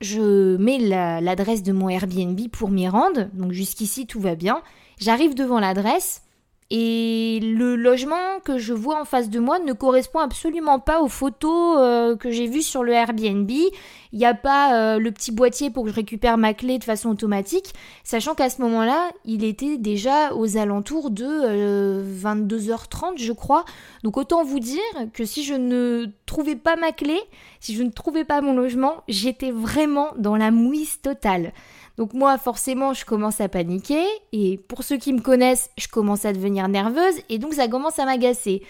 je 0.00 0.56
mets 0.56 0.78
l'adresse 0.78 1.62
de 1.62 1.72
mon 1.72 1.88
Airbnb 1.88 2.38
pour 2.50 2.70
m'y 2.70 2.88
rendre. 2.88 3.28
Donc 3.34 3.52
jusqu'ici, 3.52 4.06
tout 4.06 4.20
va 4.20 4.34
bien. 4.34 4.62
J'arrive 4.98 5.34
devant 5.34 5.60
l'adresse 5.60 6.22
et 6.70 7.40
le 7.42 7.74
logement 7.74 8.38
que 8.44 8.58
je 8.58 8.72
vois 8.72 9.00
en 9.00 9.04
face 9.04 9.28
de 9.28 9.40
moi 9.40 9.58
ne 9.58 9.72
correspond 9.72 10.20
absolument 10.20 10.78
pas 10.78 11.00
aux 11.00 11.08
photos 11.08 11.78
euh, 11.80 12.16
que 12.16 12.30
j'ai 12.30 12.46
vues 12.46 12.62
sur 12.62 12.84
le 12.84 12.92
Airbnb. 12.92 13.50
Il 13.50 14.18
n'y 14.18 14.24
a 14.24 14.34
pas 14.34 14.74
euh, 14.74 14.98
le 15.00 15.10
petit 15.10 15.32
boîtier 15.32 15.70
pour 15.70 15.82
que 15.84 15.90
je 15.90 15.94
récupère 15.96 16.38
ma 16.38 16.54
clé 16.54 16.78
de 16.78 16.84
façon 16.84 17.08
automatique, 17.10 17.72
sachant 18.04 18.36
qu'à 18.36 18.50
ce 18.50 18.62
moment-là, 18.62 19.10
il 19.24 19.42
était 19.42 19.78
déjà 19.78 20.32
aux 20.34 20.56
alentours 20.56 21.10
de 21.10 22.04
22h30, 22.22 23.04
euh, 23.04 23.12
je 23.16 23.32
crois. 23.32 23.64
Donc 24.04 24.16
autant 24.16 24.44
vous 24.44 24.60
dire 24.60 24.80
que 25.12 25.24
si 25.24 25.42
je 25.42 25.54
ne 25.54 26.06
trouvais 26.24 26.56
pas 26.56 26.76
ma 26.76 26.92
clé, 26.92 27.18
si 27.58 27.74
je 27.74 27.82
ne 27.82 27.90
trouvais 27.90 28.24
pas 28.24 28.42
mon 28.42 28.54
logement, 28.54 29.02
j'étais 29.08 29.50
vraiment 29.50 30.10
dans 30.18 30.36
la 30.36 30.52
mouise 30.52 31.00
totale. 31.00 31.52
Donc 32.00 32.14
moi, 32.14 32.38
forcément, 32.38 32.94
je 32.94 33.04
commence 33.04 33.42
à 33.42 33.50
paniquer. 33.50 34.02
Et 34.32 34.56
pour 34.56 34.84
ceux 34.84 34.96
qui 34.96 35.12
me 35.12 35.20
connaissent, 35.20 35.68
je 35.76 35.86
commence 35.86 36.24
à 36.24 36.32
devenir 36.32 36.66
nerveuse. 36.66 37.16
Et 37.28 37.36
donc 37.36 37.52
ça 37.52 37.68
commence 37.68 37.98
à 37.98 38.06
m'agacer. 38.06 38.62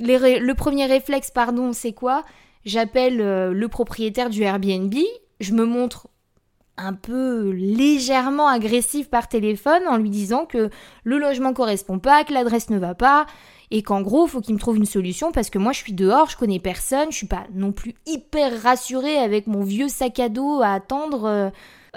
Le 0.00 0.52
premier 0.54 0.86
réflexe, 0.86 1.30
pardon, 1.30 1.74
c'est 1.74 1.92
quoi? 1.92 2.22
J'appelle 2.64 3.20
euh, 3.20 3.52
le 3.52 3.68
propriétaire 3.68 4.30
du 4.30 4.40
Airbnb. 4.40 4.94
Je 5.38 5.52
me 5.52 5.66
montre 5.66 6.08
un 6.78 6.94
peu 6.94 7.50
légèrement 7.50 8.48
agressif 8.48 9.10
par 9.10 9.28
téléphone 9.28 9.82
en 9.86 9.98
lui 9.98 10.08
disant 10.08 10.46
que 10.46 10.70
le 11.04 11.18
logement 11.18 11.52
correspond 11.52 11.98
pas, 11.98 12.24
que 12.24 12.32
l'adresse 12.32 12.70
ne 12.70 12.78
va 12.78 12.94
pas 12.94 13.26
et 13.70 13.82
qu'en 13.82 14.00
gros, 14.00 14.26
faut 14.26 14.40
qu'il 14.40 14.54
me 14.54 14.58
trouve 14.58 14.78
une 14.78 14.86
solution 14.86 15.30
parce 15.30 15.50
que 15.50 15.58
moi 15.58 15.72
je 15.72 15.78
suis 15.78 15.92
dehors, 15.92 16.30
je 16.30 16.38
connais 16.38 16.58
personne, 16.58 17.12
je 17.12 17.18
suis 17.18 17.26
pas 17.26 17.44
non 17.52 17.72
plus 17.72 17.94
hyper 18.06 18.62
rassurée 18.62 19.18
avec 19.18 19.46
mon 19.46 19.62
vieux 19.62 19.88
sac 19.88 20.18
à 20.18 20.30
dos 20.30 20.62
à 20.62 20.72
attendre 20.72 21.24
euh, 21.26 21.50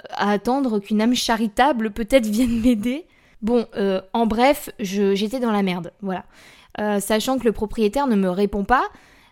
à 0.09 0.31
attendre 0.31 0.80
qu'une 0.80 1.01
âme 1.01 1.15
charitable 1.15 1.92
peut-être 1.92 2.25
vienne 2.25 2.62
m'aider. 2.62 3.06
Bon, 3.42 3.65
euh, 3.75 4.01
en 4.13 4.25
bref, 4.25 4.69
j'étais 4.80 5.39
dans 5.39 5.51
la 5.51 5.63
merde, 5.63 5.92
voilà. 6.01 6.25
Euh, 6.80 7.00
sachant 7.00 7.38
que 7.38 7.45
le 7.45 7.51
propriétaire 7.51 8.07
ne 8.07 8.15
me 8.15 8.30
répond 8.30 8.63
pas, 8.63 8.83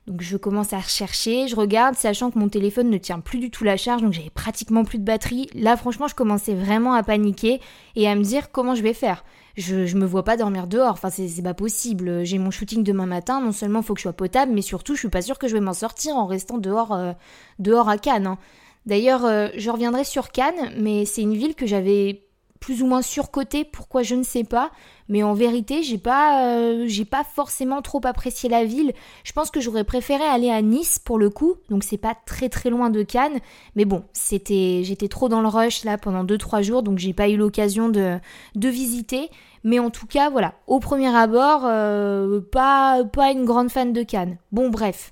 donc 0.07 0.21
je 0.21 0.37
commence 0.37 0.73
à 0.73 0.81
chercher, 0.81 1.47
je 1.47 1.55
regarde, 1.55 1.95
sachant 1.95 2.29
que 2.29 2.37
mon 2.37 2.49
téléphone 2.49 2.89
ne 2.89 2.97
tient 2.97 3.19
plus 3.19 3.39
du 3.39 3.49
tout 3.49 3.63
la 3.63 3.77
charge, 3.77 4.01
donc 4.01 4.13
j'avais 4.13 4.29
pratiquement 4.29 4.83
plus 4.83 4.99
de 4.99 5.03
batterie. 5.03 5.49
Là, 5.53 5.77
franchement, 5.77 6.07
je 6.07 6.15
commençais 6.15 6.55
vraiment 6.55 6.93
à 6.93 7.03
paniquer 7.03 7.61
et 7.95 8.07
à 8.07 8.15
me 8.15 8.23
dire 8.23 8.51
comment 8.51 8.75
je 8.75 8.83
vais 8.83 8.93
faire? 8.93 9.23
Je, 9.55 9.85
je 9.85 9.95
me 9.97 10.05
vois 10.05 10.23
pas 10.23 10.35
dormir 10.35 10.67
dehors, 10.67 10.93
enfin 10.93 11.09
c'est 11.09 11.41
pas 11.43 11.53
possible. 11.53 12.25
J'ai 12.25 12.37
mon 12.37 12.51
shooting 12.51 12.83
demain 12.83 13.05
matin, 13.05 13.39
non 13.39 13.51
seulement 13.51 13.81
faut 13.81 13.93
que 13.93 13.99
je 13.99 14.03
sois 14.03 14.13
potable, 14.13 14.51
mais 14.51 14.61
surtout 14.61 14.95
je 14.95 14.99
suis 14.99 15.09
pas 15.09 15.21
sûre 15.21 15.37
que 15.37 15.47
je 15.47 15.53
vais 15.53 15.61
m'en 15.61 15.73
sortir 15.73 16.15
en 16.15 16.25
restant 16.25 16.57
dehors, 16.57 16.91
euh, 16.91 17.13
dehors 17.59 17.87
à 17.87 17.97
Cannes. 17.97 18.27
Hein. 18.27 18.37
D'ailleurs, 18.85 19.25
euh, 19.25 19.47
je 19.55 19.69
reviendrai 19.69 20.03
sur 20.03 20.31
Cannes, 20.31 20.73
mais 20.77 21.05
c'est 21.05 21.21
une 21.21 21.35
ville 21.35 21.55
que 21.55 21.65
j'avais 21.65 22.23
plus 22.63 22.81
ou 22.81 22.85
moins 22.85 23.01
surcotée, 23.01 23.65
pourquoi 23.65 24.03
je 24.03 24.15
ne 24.15 24.23
sais 24.23 24.45
pas. 24.45 24.71
Mais 25.09 25.21
en 25.21 25.33
vérité, 25.33 25.83
j'ai 25.83 25.97
pas, 25.97 26.47
euh, 26.47 26.85
j'ai 26.87 27.03
pas 27.03 27.25
forcément 27.25 27.81
trop 27.81 27.99
apprécié 28.05 28.47
la 28.47 28.63
ville. 28.63 28.93
Je 29.25 29.33
pense 29.33 29.51
que 29.51 29.59
j'aurais 29.59 29.83
préféré 29.83 30.23
aller 30.23 30.49
à 30.49 30.61
Nice 30.61 30.97
pour 30.97 31.17
le 31.19 31.29
coup, 31.29 31.55
donc 31.69 31.83
c'est 31.83 31.97
pas 31.97 32.15
très 32.25 32.47
très 32.47 32.69
loin 32.69 32.89
de 32.89 33.03
Cannes. 33.03 33.39
Mais 33.75 33.83
bon, 33.83 34.05
c'était, 34.13 34.79
j'étais 34.85 35.09
trop 35.09 35.27
dans 35.27 35.41
le 35.41 35.49
rush 35.49 35.83
là 35.83 35.97
pendant 35.97 36.23
2-3 36.23 36.61
jours, 36.61 36.83
donc 36.83 36.99
j'ai 36.99 37.11
pas 37.11 37.27
eu 37.27 37.35
l'occasion 37.35 37.89
de, 37.89 38.17
de 38.55 38.69
visiter. 38.69 39.29
Mais 39.65 39.79
en 39.79 39.89
tout 39.89 40.07
cas, 40.07 40.29
voilà, 40.29 40.53
au 40.65 40.79
premier 40.79 41.13
abord, 41.13 41.63
euh, 41.65 42.39
pas, 42.39 43.03
pas 43.03 43.31
une 43.31 43.43
grande 43.43 43.71
fan 43.71 43.91
de 43.91 44.03
Cannes. 44.03 44.37
Bon, 44.53 44.69
bref. 44.69 45.11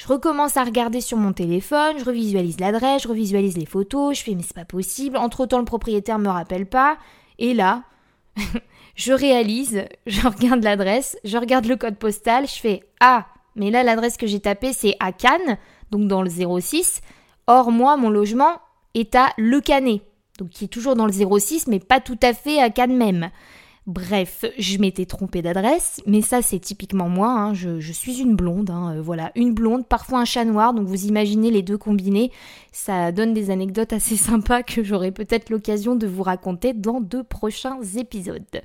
Je 0.00 0.06
recommence 0.08 0.56
à 0.56 0.64
regarder 0.64 1.02
sur 1.02 1.18
mon 1.18 1.34
téléphone, 1.34 1.98
je 1.98 2.06
revisualise 2.06 2.58
l'adresse, 2.58 3.02
je 3.02 3.08
revisualise 3.08 3.58
les 3.58 3.66
photos, 3.66 4.16
je 4.16 4.22
fais 4.22 4.34
mais 4.34 4.40
c'est 4.42 4.54
pas 4.54 4.64
possible. 4.64 5.18
Entre 5.18 5.44
temps, 5.44 5.58
le 5.58 5.66
propriétaire 5.66 6.18
me 6.18 6.30
rappelle 6.30 6.64
pas. 6.64 6.96
Et 7.38 7.52
là, 7.52 7.82
je 8.94 9.12
réalise, 9.12 9.84
je 10.06 10.26
regarde 10.26 10.62
l'adresse, 10.62 11.18
je 11.24 11.36
regarde 11.36 11.66
le 11.66 11.76
code 11.76 11.98
postal, 11.98 12.46
je 12.46 12.58
fais 12.58 12.82
ah, 13.00 13.26
mais 13.56 13.70
là 13.70 13.82
l'adresse 13.82 14.16
que 14.16 14.26
j'ai 14.26 14.40
tapée 14.40 14.72
c'est 14.72 14.96
à 15.00 15.12
Cannes, 15.12 15.58
donc 15.90 16.08
dans 16.08 16.22
le 16.22 16.30
06. 16.30 17.02
Or 17.46 17.70
moi, 17.70 17.98
mon 17.98 18.08
logement 18.08 18.58
est 18.94 19.14
à 19.14 19.28
Le 19.36 19.60
Canet, 19.60 20.00
donc 20.38 20.48
qui 20.48 20.64
est 20.64 20.68
toujours 20.68 20.96
dans 20.96 21.06
le 21.06 21.12
06, 21.12 21.66
mais 21.66 21.78
pas 21.78 22.00
tout 22.00 22.18
à 22.22 22.32
fait 22.32 22.58
à 22.58 22.70
Cannes 22.70 22.96
même. 22.96 23.28
Bref, 23.90 24.44
je 24.56 24.78
m'étais 24.78 25.04
trompée 25.04 25.42
d'adresse, 25.42 26.00
mais 26.06 26.22
ça 26.22 26.42
c'est 26.42 26.60
typiquement 26.60 27.08
moi, 27.08 27.32
hein. 27.32 27.54
je, 27.54 27.90
suis 27.90 28.20
une 28.20 28.36
blonde, 28.36 28.70
hein, 28.70 28.94
euh, 28.94 29.02
voilà, 29.02 29.32
une 29.34 29.52
blonde, 29.52 29.84
parfois 29.84 30.20
un 30.20 30.24
chat 30.24 30.44
noir, 30.44 30.74
donc 30.74 30.86
vous 30.86 31.06
imaginez 31.06 31.50
les 31.50 31.62
deux 31.62 31.76
combinés, 31.76 32.30
ça 32.70 33.10
donne 33.10 33.34
des 33.34 33.50
anecdotes 33.50 33.92
assez 33.92 34.16
sympas 34.16 34.62
que 34.62 34.84
j'aurai 34.84 35.10
peut-être 35.10 35.50
l'occasion 35.50 35.96
de 35.96 36.06
vous 36.06 36.22
raconter 36.22 36.72
dans 36.72 37.00
deux 37.00 37.24
prochains 37.24 37.80
épisodes. 37.96 38.62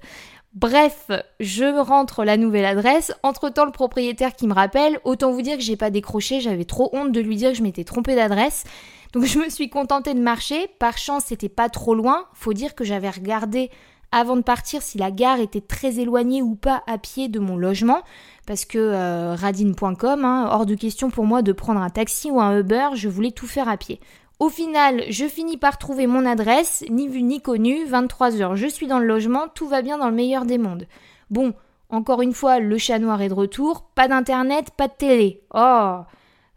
Bref, 0.53 1.09
je 1.39 1.81
rentre 1.81 2.23
la 2.23 2.37
nouvelle 2.37 2.65
adresse. 2.65 3.11
Entre-temps, 3.23 3.65
le 3.65 3.71
propriétaire 3.71 4.35
qui 4.35 4.45
me 4.45 4.53
rappelle, 4.53 4.99
autant 5.05 5.31
vous 5.31 5.41
dire 5.41 5.57
que 5.57 5.63
j'ai 5.63 5.75
pas 5.75 5.89
décroché, 5.89 6.39
j'avais 6.39 6.65
trop 6.65 6.91
honte 6.93 7.11
de 7.11 7.19
lui 7.19 7.35
dire 7.35 7.49
que 7.49 7.57
je 7.57 7.63
m'étais 7.63 7.83
trompée 7.83 8.15
d'adresse. 8.15 8.63
Donc 9.11 9.25
je 9.25 9.39
me 9.39 9.49
suis 9.49 9.69
contentée 9.69 10.13
de 10.13 10.19
marcher. 10.19 10.67
Par 10.77 10.97
chance, 10.97 11.23
c'était 11.25 11.49
pas 11.49 11.69
trop 11.69 11.95
loin. 11.95 12.25
Faut 12.33 12.53
dire 12.53 12.75
que 12.75 12.83
j'avais 12.83 13.09
regardé 13.09 13.71
avant 14.15 14.37
de 14.37 14.41
partir 14.41 14.81
si 14.81 14.97
la 14.97 15.11
gare 15.11 15.41
était 15.41 15.59
très 15.59 15.99
éloignée 15.99 16.41
ou 16.41 16.55
pas 16.55 16.83
à 16.87 16.97
pied 16.97 17.27
de 17.27 17.37
mon 17.37 17.57
logement, 17.57 18.01
parce 18.47 18.63
que 18.63 18.77
euh, 18.77 19.35
radine.com, 19.35 20.23
hein, 20.23 20.47
hors 20.49 20.65
de 20.65 20.73
question 20.73 21.09
pour 21.09 21.25
moi 21.25 21.41
de 21.41 21.51
prendre 21.51 21.81
un 21.81 21.89
taxi 21.89 22.31
ou 22.31 22.39
un 22.39 22.57
Uber, 22.57 22.91
je 22.93 23.09
voulais 23.09 23.31
tout 23.31 23.45
faire 23.45 23.67
à 23.67 23.75
pied. 23.75 23.99
Au 24.39 24.47
final, 24.47 25.03
je 25.09 25.25
finis 25.25 25.57
par 25.57 25.77
trouver 25.77 26.07
mon 26.07 26.25
adresse, 26.25 26.85
ni 26.89 27.09
vu 27.09 27.23
ni 27.23 27.41
connu, 27.41 27.85
23h, 27.85 28.55
je 28.55 28.67
suis 28.67 28.87
dans 28.87 28.99
le 28.99 29.05
logement, 29.05 29.49
tout 29.53 29.67
va 29.67 29.81
bien 29.81 29.97
dans 29.97 30.09
le 30.09 30.15
meilleur 30.15 30.45
des 30.45 30.59
mondes. 30.59 30.87
Bon, 31.29 31.53
encore 31.89 32.21
une 32.21 32.33
fois, 32.33 32.59
le 32.59 32.77
chat 32.77 32.99
noir 32.99 33.21
est 33.21 33.29
de 33.29 33.33
retour, 33.33 33.89
pas 33.95 34.07
d'internet, 34.07 34.71
pas 34.77 34.87
de 34.87 34.93
télé. 34.97 35.41
Oh 35.53 35.97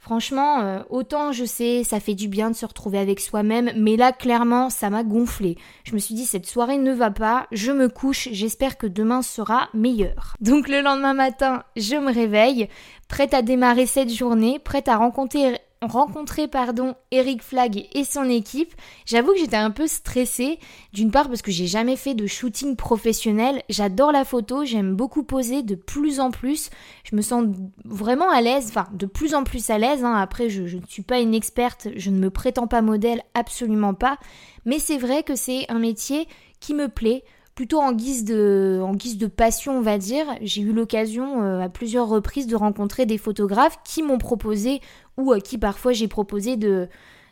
Franchement, 0.08 0.60
euh, 0.60 0.78
autant 0.88 1.32
je 1.32 1.44
sais, 1.44 1.84
ça 1.84 2.00
fait 2.00 2.14
du 2.14 2.28
bien 2.28 2.50
de 2.50 2.56
se 2.56 2.64
retrouver 2.64 2.96
avec 2.96 3.20
soi-même, 3.20 3.70
mais 3.76 3.98
là, 3.98 4.10
clairement, 4.10 4.70
ça 4.70 4.88
m'a 4.88 5.04
gonflé. 5.04 5.58
Je 5.84 5.92
me 5.92 5.98
suis 5.98 6.14
dit, 6.14 6.24
cette 6.24 6.46
soirée 6.46 6.78
ne 6.78 6.94
va 6.94 7.10
pas, 7.10 7.46
je 7.52 7.72
me 7.72 7.90
couche, 7.90 8.30
j'espère 8.32 8.78
que 8.78 8.86
demain 8.86 9.20
sera 9.20 9.68
meilleur. 9.74 10.34
Donc 10.40 10.68
le 10.68 10.80
lendemain 10.80 11.12
matin, 11.12 11.62
je 11.76 11.96
me 11.96 12.10
réveille, 12.10 12.70
prête 13.08 13.34
à 13.34 13.42
démarrer 13.42 13.84
cette 13.84 14.08
journée, 14.08 14.58
prête 14.58 14.88
à 14.88 14.96
rencontrer, 14.96 15.60
rencontrer 15.82 16.48
pardon 16.48 16.94
Eric 17.10 17.42
Flag 17.42 17.86
et 17.92 18.04
son 18.04 18.24
équipe, 18.24 18.74
j'avoue 19.06 19.32
que 19.32 19.38
j'étais 19.38 19.56
un 19.56 19.70
peu 19.70 19.86
stressée. 19.86 20.58
D'une 20.92 21.10
part 21.10 21.28
parce 21.28 21.42
que 21.42 21.50
j'ai 21.50 21.66
jamais 21.66 21.96
fait 21.96 22.14
de 22.14 22.26
shooting 22.26 22.76
professionnel. 22.76 23.62
J'adore 23.68 24.12
la 24.12 24.24
photo, 24.24 24.64
j'aime 24.64 24.94
beaucoup 24.94 25.22
poser 25.22 25.62
de 25.62 25.74
plus 25.74 26.20
en 26.20 26.30
plus. 26.30 26.70
Je 27.04 27.14
me 27.16 27.22
sens 27.22 27.46
vraiment 27.84 28.30
à 28.30 28.40
l'aise, 28.40 28.66
enfin 28.68 28.88
de 28.92 29.06
plus 29.06 29.34
en 29.34 29.44
plus 29.44 29.70
à 29.70 29.78
l'aise. 29.78 30.04
Hein. 30.04 30.14
Après, 30.14 30.48
je, 30.48 30.66
je 30.66 30.78
ne 30.78 30.86
suis 30.86 31.02
pas 31.02 31.20
une 31.20 31.34
experte, 31.34 31.88
je 31.96 32.10
ne 32.10 32.18
me 32.18 32.30
prétends 32.30 32.66
pas 32.66 32.82
modèle, 32.82 33.22
absolument 33.34 33.94
pas. 33.94 34.18
Mais 34.64 34.78
c'est 34.78 34.98
vrai 34.98 35.22
que 35.22 35.34
c'est 35.34 35.70
un 35.70 35.78
métier 35.78 36.28
qui 36.60 36.74
me 36.74 36.88
plaît 36.88 37.24
plutôt 37.58 37.80
en 37.80 37.90
guise 37.90 38.24
de, 38.24 39.26
passion, 39.26 39.78
on 39.78 39.80
va 39.80 39.98
dire. 39.98 40.26
J'ai 40.42 40.60
eu 40.60 40.72
l'occasion 40.72 41.42
euh, 41.42 41.60
à 41.60 41.68
plusieurs 41.68 42.06
reprises 42.06 42.46
de 42.46 42.54
rencontrer 42.54 43.04
des 43.04 43.18
photographes 43.18 43.80
qui 43.82 44.04
m'ont 44.04 44.18
proposé 44.18 44.80
ou 45.16 45.32
à 45.32 45.40
qui 45.40 45.58
parfois 45.58 45.92
j'ai 45.92 46.06
proposé 46.06 46.56
de, 46.56 46.88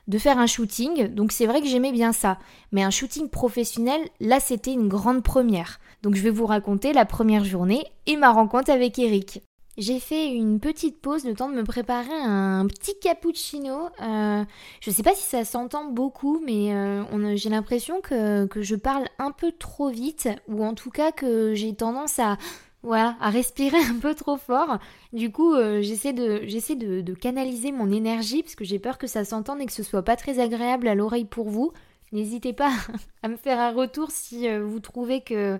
de 0.09 0.19
faire 0.19 0.41
un 0.41 0.49
shooting. 0.49 1.15
Donc 1.15 1.31
c'est 1.31 1.47
vrai 1.47 1.61
que 1.61 1.69
j'aimais 1.69 1.93
bien 1.93 2.11
ça. 2.11 2.41
Mais 2.73 2.83
un 2.83 2.91
shooting 2.91 3.29
professionnel, 3.29 4.01
là 4.19 4.41
c'était 4.41 4.73
une 4.73 4.89
grande 4.89 5.23
première. 5.23 5.79
Donc 6.03 6.17
je 6.17 6.23
vais 6.23 6.31
vous 6.31 6.47
raconter 6.47 6.93
la 6.93 7.05
première 7.05 7.45
journée 7.45 7.85
et 8.09 8.17
ma 8.17 8.33
rencontre 8.33 8.73
avec 8.73 8.99
Eric. 8.99 9.46
J'ai 9.79 10.01
fait 10.01 10.33
une 10.33 10.59
petite 10.59 11.03
pause, 11.03 11.27
le 11.27 11.35
temps 11.35 11.51
de 11.51 11.55
me 11.55 11.63
préparer 11.63 12.15
un 12.15 12.67
petit 12.67 12.99
cappuccino. 12.99 13.91
Euh, 14.01 14.43
je 14.81 14.91
sais 14.91 15.03
pas 15.03 15.15
si 15.15 15.23
ça 15.23 15.45
s'entend 15.45 15.91
beaucoup, 15.91 16.41
mais 16.43 16.73
euh, 16.73 17.37
j'ai 17.37 17.51
l'impression 17.51 18.01
que, 18.01 18.49
je 18.55 18.75
parle 18.75 19.05
un 19.19 19.33
peu 19.33 19.53
trop 19.53 19.91
vite, 19.91 20.31
ou 20.49 20.65
en 20.65 20.73
tout 20.73 20.89
cas 20.89 21.13
que 21.13 21.55
j'ai 21.55 21.75
tendance 21.75 22.19
à, 22.19 22.39
voilà, 22.83 23.17
à 23.21 23.29
respirer 23.29 23.77
un 23.91 23.99
peu 23.99 24.15
trop 24.15 24.39
fort. 24.39 24.79
Du 25.13 25.31
coup, 25.31 25.53
euh, 25.53 25.83
j'essaie 25.83 26.15
de, 26.15 27.01
de, 27.03 27.15
canaliser 27.15 27.71
mon 27.71 27.93
énergie, 27.93 28.43
parce 28.43 28.55
que 28.55 28.65
j'ai 28.65 28.79
peur 28.79 28.97
que 28.97 29.07
ça 29.07 29.27
s'entende 29.27 29.61
et 29.61 29.67
que 29.67 29.73
ce 29.73 29.83
soit 29.83 30.03
pas 30.03 30.17
très 30.17 30.39
agréable 30.39 30.89
à 30.89 30.95
l'oreille 30.95 31.27
pour 31.27 31.51
vous. 31.51 31.73
N'hésitez 32.13 32.53
pas 32.53 32.71
à 33.23 33.29
me 33.29 33.37
faire 33.37 33.59
un 33.59 33.73
retour 33.73 34.11
si 34.11 34.49
euh, 34.49 34.65
vous 34.65 34.81
trouvez 34.81 35.23
que, 35.23 35.59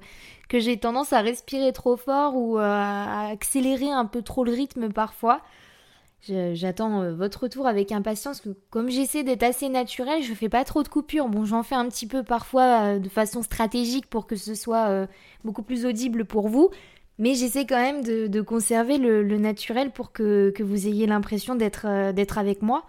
j'ai 0.53 0.79
tendance 0.79 1.13
à 1.13 1.21
respirer 1.21 1.73
trop 1.73 1.97
fort 1.97 2.37
ou 2.37 2.57
à 2.59 3.29
accélérer 3.29 3.91
un 3.91 4.05
peu 4.05 4.23
trop 4.23 4.45
le 4.45 4.53
rythme 4.53 4.93
parfois. 4.93 5.43
J'attends 6.23 7.03
euh, 7.03 7.15
votre 7.15 7.45
retour 7.45 7.67
avec 7.67 7.93
impatience. 7.93 8.43
Comme 8.71 8.91
j'essaie 8.91 9.23
d'être 9.23 9.43
assez 9.43 9.69
naturel, 9.69 10.23
je 10.23 10.35
fais 10.35 10.49
pas 10.49 10.65
trop 10.65 10.83
de 10.83 10.89
coupures. 10.89 11.29
Bon, 11.29 11.45
j'en 11.45 11.63
fais 11.63 11.75
un 11.75 11.89
petit 11.89 12.07
peu 12.07 12.23
parfois 12.23 12.95
euh, 12.95 12.99
de 12.99 13.09
façon 13.09 13.43
stratégique 13.43 14.09
pour 14.09 14.27
que 14.27 14.37
ce 14.37 14.55
soit 14.55 15.07
beaucoup 15.45 15.63
plus 15.63 15.85
audible 15.85 16.25
pour 16.25 16.49
vous. 16.49 16.71
Mais 17.19 17.35
j'essaie 17.35 17.67
quand 17.67 17.81
même 17.81 18.03
de, 18.03 18.41
conserver 18.41 18.99
le, 18.99 19.39
naturel 19.39 19.91
pour 19.91 20.13
que 20.13 20.63
vous 20.63 20.87
ayez 20.87 21.07
l'impression 21.07 21.55
d'être 21.55 21.87
avec 22.39 22.63
moi. 22.63 22.85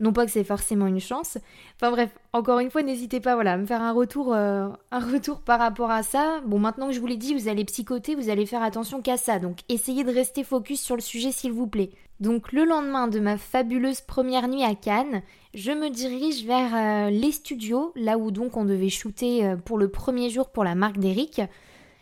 Non 0.00 0.12
pas 0.12 0.26
que 0.26 0.30
c'est 0.30 0.44
forcément 0.44 0.86
une 0.86 1.00
chance. 1.00 1.38
Enfin 1.76 1.90
bref, 1.90 2.10
encore 2.32 2.60
une 2.60 2.70
fois, 2.70 2.82
n'hésitez 2.82 3.18
pas 3.20 3.34
voilà, 3.34 3.54
à 3.54 3.56
me 3.56 3.66
faire 3.66 3.82
un 3.82 3.92
retour, 3.92 4.32
euh, 4.32 4.68
un 4.92 5.00
retour 5.00 5.40
par 5.40 5.58
rapport 5.58 5.90
à 5.90 6.02
ça. 6.02 6.40
Bon, 6.46 6.58
maintenant 6.58 6.86
que 6.88 6.92
je 6.92 7.00
vous 7.00 7.06
l'ai 7.06 7.16
dit, 7.16 7.34
vous 7.34 7.48
allez 7.48 7.64
psychoter, 7.64 8.14
vous 8.14 8.30
allez 8.30 8.46
faire 8.46 8.62
attention 8.62 9.02
qu'à 9.02 9.16
ça. 9.16 9.38
Donc 9.38 9.58
essayez 9.68 10.04
de 10.04 10.12
rester 10.12 10.44
focus 10.44 10.80
sur 10.80 10.94
le 10.94 11.02
sujet 11.02 11.32
s'il 11.32 11.52
vous 11.52 11.66
plaît. 11.66 11.90
Donc 12.20 12.52
le 12.52 12.64
lendemain 12.64 13.08
de 13.08 13.20
ma 13.20 13.38
fabuleuse 13.38 14.00
première 14.00 14.48
nuit 14.48 14.64
à 14.64 14.74
Cannes, 14.74 15.22
je 15.54 15.72
me 15.72 15.88
dirige 15.88 16.44
vers 16.44 16.74
euh, 16.74 17.10
les 17.10 17.32
studios, 17.32 17.92
là 17.96 18.18
où 18.18 18.30
donc 18.30 18.56
on 18.56 18.64
devait 18.64 18.88
shooter 18.88 19.44
euh, 19.44 19.56
pour 19.56 19.78
le 19.78 19.88
premier 19.88 20.30
jour 20.30 20.50
pour 20.50 20.64
la 20.64 20.74
marque 20.74 20.98
d'Eric. 20.98 21.40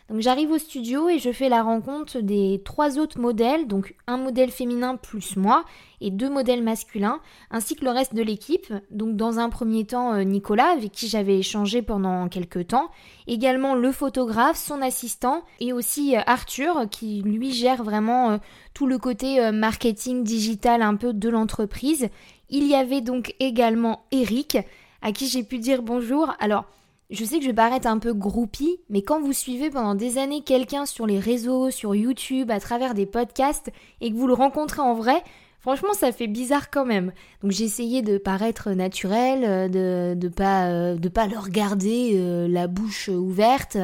Donc 0.09 0.21
j'arrive 0.21 0.51
au 0.51 0.57
studio 0.57 1.09
et 1.09 1.19
je 1.19 1.33
fais 1.33 1.49
la 1.49 1.61
rencontre 1.61 2.19
des 2.19 2.61
trois 2.63 2.97
autres 2.97 3.19
modèles, 3.19 3.67
donc 3.67 3.93
un 4.07 4.15
modèle 4.15 4.51
féminin 4.51 4.95
plus 4.95 5.35
moi 5.35 5.65
et 5.99 6.11
deux 6.11 6.29
modèles 6.29 6.63
masculins, 6.63 7.19
ainsi 7.51 7.75
que 7.75 7.83
le 7.83 7.91
reste 7.91 8.15
de 8.15 8.21
l'équipe. 8.21 8.73
Donc 8.89 9.17
dans 9.17 9.37
un 9.39 9.49
premier 9.49 9.83
temps 9.83 10.13
euh, 10.13 10.23
Nicolas 10.23 10.69
avec 10.69 10.93
qui 10.93 11.09
j'avais 11.09 11.37
échangé 11.37 11.81
pendant 11.81 12.29
quelques 12.29 12.67
temps, 12.67 12.89
également 13.27 13.75
le 13.75 13.91
photographe, 13.91 14.55
son 14.55 14.81
assistant 14.81 15.43
et 15.59 15.73
aussi 15.73 16.15
euh, 16.15 16.21
Arthur 16.25 16.87
qui 16.89 17.21
lui 17.21 17.51
gère 17.51 17.83
vraiment 17.83 18.31
euh, 18.31 18.37
tout 18.73 18.87
le 18.87 18.99
côté 18.99 19.51
marketing 19.51 20.23
digital 20.23 20.83
un 20.83 20.95
peu 20.95 21.11
de 21.11 21.29
l'entreprise. 21.29 22.07
Il 22.49 22.65
y 22.67 22.75
avait 22.75 23.01
donc 23.01 23.35
également 23.39 24.05
Eric 24.11 24.57
à 25.01 25.11
qui 25.11 25.27
j'ai 25.27 25.43
pu 25.43 25.57
dire 25.57 25.81
bonjour. 25.81 26.33
Alors 26.39 26.65
je 27.09 27.23
sais 27.23 27.39
que 27.39 27.45
je 27.45 27.51
vais 27.51 27.87
un 27.87 27.99
peu 27.99 28.13
groupie, 28.13 28.79
mais 28.89 29.01
quand 29.01 29.21
vous 29.21 29.33
suivez 29.33 29.69
pendant 29.69 29.95
des 29.95 30.17
années 30.17 30.41
quelqu'un 30.41 30.85
sur 30.85 31.07
les 31.07 31.19
réseaux, 31.19 31.71
sur 31.71 31.95
YouTube, 31.95 32.51
à 32.51 32.59
travers 32.59 32.93
des 32.93 33.05
podcasts, 33.05 33.71
et 34.01 34.11
que 34.11 34.15
vous 34.15 34.27
le 34.27 34.33
rencontrez 34.33 34.81
en 34.81 34.93
vrai, 34.93 35.23
franchement 35.61 35.93
ça 35.93 36.11
fait 36.11 36.27
bizarre 36.27 36.69
quand 36.69 36.85
même. 36.85 37.13
Donc 37.41 37.51
j'ai 37.51 37.63
essayé 37.63 38.01
de 38.01 38.17
paraître 38.17 38.71
naturel, 38.71 39.43
euh, 39.45 39.67
de 39.69 40.19
de 40.19 40.27
pas 40.27 40.67
euh, 40.67 40.97
le 40.97 41.39
regarder 41.39 42.11
euh, 42.15 42.47
la 42.49 42.67
bouche 42.67 43.07
ouverte. 43.07 43.77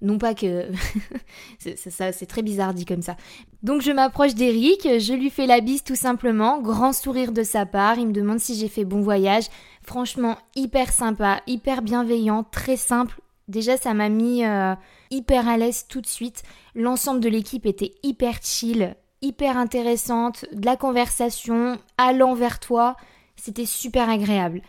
Non 0.00 0.18
pas 0.18 0.34
que... 0.34 0.68
c'est 1.58 2.26
très 2.26 2.42
bizarre 2.42 2.74
dit 2.74 2.84
comme 2.84 3.00
ça. 3.00 3.16
Donc 3.62 3.80
je 3.80 3.90
m'approche 3.90 4.34
d'Eric, 4.34 4.82
je 4.98 5.14
lui 5.14 5.30
fais 5.30 5.46
la 5.46 5.60
bise 5.60 5.82
tout 5.82 5.94
simplement, 5.94 6.60
grand 6.60 6.92
sourire 6.92 7.32
de 7.32 7.42
sa 7.42 7.64
part, 7.64 7.98
il 7.98 8.08
me 8.08 8.12
demande 8.12 8.38
si 8.38 8.54
j'ai 8.54 8.68
fait 8.68 8.84
bon 8.84 9.00
voyage. 9.00 9.44
Franchement, 9.86 10.38
hyper 10.56 10.90
sympa, 10.92 11.42
hyper 11.46 11.82
bienveillant, 11.82 12.42
très 12.42 12.76
simple. 12.76 13.20
Déjà, 13.48 13.76
ça 13.76 13.92
m'a 13.92 14.08
mis 14.08 14.44
euh, 14.44 14.74
hyper 15.10 15.46
à 15.46 15.58
l'aise 15.58 15.86
tout 15.88 16.00
de 16.00 16.06
suite. 16.06 16.42
L'ensemble 16.74 17.20
de 17.20 17.28
l'équipe 17.28 17.66
était 17.66 17.92
hyper 18.02 18.42
chill, 18.42 18.96
hyper 19.20 19.58
intéressante, 19.58 20.46
de 20.52 20.64
la 20.64 20.76
conversation, 20.76 21.78
allant 21.98 22.34
vers 22.34 22.60
toi. 22.60 22.96
C'était 23.36 23.66
super 23.66 24.08
agréable. 24.08 24.62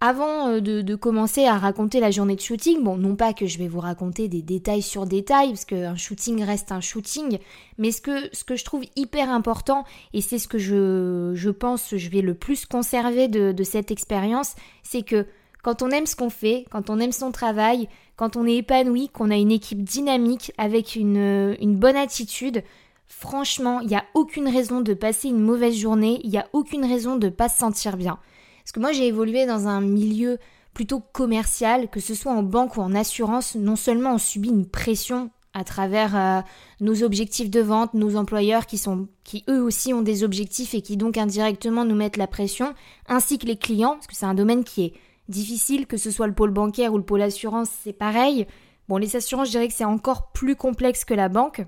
Avant 0.00 0.48
euh, 0.48 0.60
de, 0.60 0.94
commencer 0.94 1.46
à 1.46 1.56
raconter 1.56 2.00
la 2.00 2.10
journée 2.10 2.36
de 2.36 2.40
shooting, 2.40 2.82
bon, 2.82 2.98
non 2.98 3.16
pas 3.16 3.32
que 3.32 3.46
je 3.46 3.56
vais 3.56 3.66
vous 3.66 3.80
raconter 3.80 4.28
des 4.28 4.42
détails 4.42 4.82
sur 4.82 5.06
détails, 5.06 5.48
parce 5.48 5.64
qu'un 5.64 5.96
shooting 5.96 6.42
reste 6.44 6.70
un 6.70 6.82
shooting, 6.82 7.38
mais 7.78 7.90
ce 7.90 8.02
que, 8.02 8.56
je 8.56 8.64
trouve 8.64 8.84
hyper 8.94 9.30
important, 9.30 9.84
et 10.12 10.20
c'est 10.20 10.38
ce 10.38 10.48
que 10.48 10.58
je, 10.58 11.32
je 11.34 11.48
pense 11.48 11.96
je 11.96 12.10
vais 12.10 12.20
le 12.20 12.34
plus 12.34 12.66
conserver 12.66 13.28
de, 13.28 13.64
cette 13.64 13.90
expérience, 13.90 14.54
c'est 14.82 15.02
que 15.02 15.26
quand 15.62 15.80
on 15.80 15.88
aime 15.88 16.06
ce 16.06 16.14
qu'on 16.14 16.30
fait, 16.30 16.66
quand 16.70 16.90
on 16.90 17.00
aime 17.00 17.12
son 17.12 17.32
travail, 17.32 17.88
quand 18.16 18.36
on 18.36 18.46
est 18.46 18.56
épanoui, 18.56 19.08
qu'on 19.08 19.30
a 19.30 19.36
une 19.36 19.50
équipe 19.50 19.82
dynamique 19.82 20.52
avec 20.58 20.94
une, 20.94 21.56
une 21.58 21.74
bonne 21.74 21.96
attitude, 21.96 22.62
franchement, 23.06 23.80
il 23.80 23.88
n'y 23.88 23.96
a 23.96 24.04
aucune 24.12 24.48
raison 24.48 24.82
de 24.82 24.92
passer 24.92 25.28
une 25.28 25.40
mauvaise 25.40 25.74
journée, 25.74 26.20
il 26.22 26.28
n'y 26.28 26.38
a 26.38 26.48
aucune 26.52 26.84
raison 26.84 27.16
de 27.16 27.26
ne 27.26 27.30
pas 27.30 27.48
se 27.48 27.58
sentir 27.58 27.96
bien. 27.96 28.18
Parce 28.66 28.72
que 28.72 28.80
moi 28.80 28.90
j'ai 28.90 29.06
évolué 29.06 29.46
dans 29.46 29.68
un 29.68 29.80
milieu 29.80 30.38
plutôt 30.74 30.98
commercial, 30.98 31.88
que 31.88 32.00
ce 32.00 32.16
soit 32.16 32.32
en 32.32 32.42
banque 32.42 32.76
ou 32.76 32.80
en 32.80 32.96
assurance, 32.96 33.54
non 33.54 33.76
seulement 33.76 34.14
on 34.14 34.18
subit 34.18 34.48
une 34.48 34.66
pression 34.66 35.30
à 35.54 35.62
travers 35.62 36.16
euh, 36.16 36.40
nos 36.80 37.04
objectifs 37.04 37.48
de 37.48 37.60
vente, 37.60 37.94
nos 37.94 38.16
employeurs 38.16 38.66
qui 38.66 38.76
sont 38.76 39.06
qui 39.22 39.44
eux 39.48 39.62
aussi 39.62 39.94
ont 39.94 40.02
des 40.02 40.24
objectifs 40.24 40.74
et 40.74 40.82
qui 40.82 40.96
donc 40.96 41.16
indirectement 41.16 41.84
nous 41.84 41.94
mettent 41.94 42.16
la 42.16 42.26
pression, 42.26 42.74
ainsi 43.06 43.38
que 43.38 43.46
les 43.46 43.56
clients, 43.56 43.94
parce 43.94 44.08
que 44.08 44.16
c'est 44.16 44.26
un 44.26 44.34
domaine 44.34 44.64
qui 44.64 44.86
est 44.86 44.94
difficile, 45.28 45.86
que 45.86 45.96
ce 45.96 46.10
soit 46.10 46.26
le 46.26 46.34
pôle 46.34 46.50
bancaire 46.50 46.92
ou 46.92 46.98
le 46.98 47.04
pôle 47.04 47.22
assurance, 47.22 47.68
c'est 47.84 47.92
pareil. 47.92 48.48
Bon, 48.88 48.96
les 48.96 49.14
assurances, 49.14 49.46
je 49.46 49.52
dirais 49.52 49.68
que 49.68 49.74
c'est 49.74 49.84
encore 49.84 50.32
plus 50.32 50.56
complexe 50.56 51.04
que 51.04 51.14
la 51.14 51.28
banque. 51.28 51.64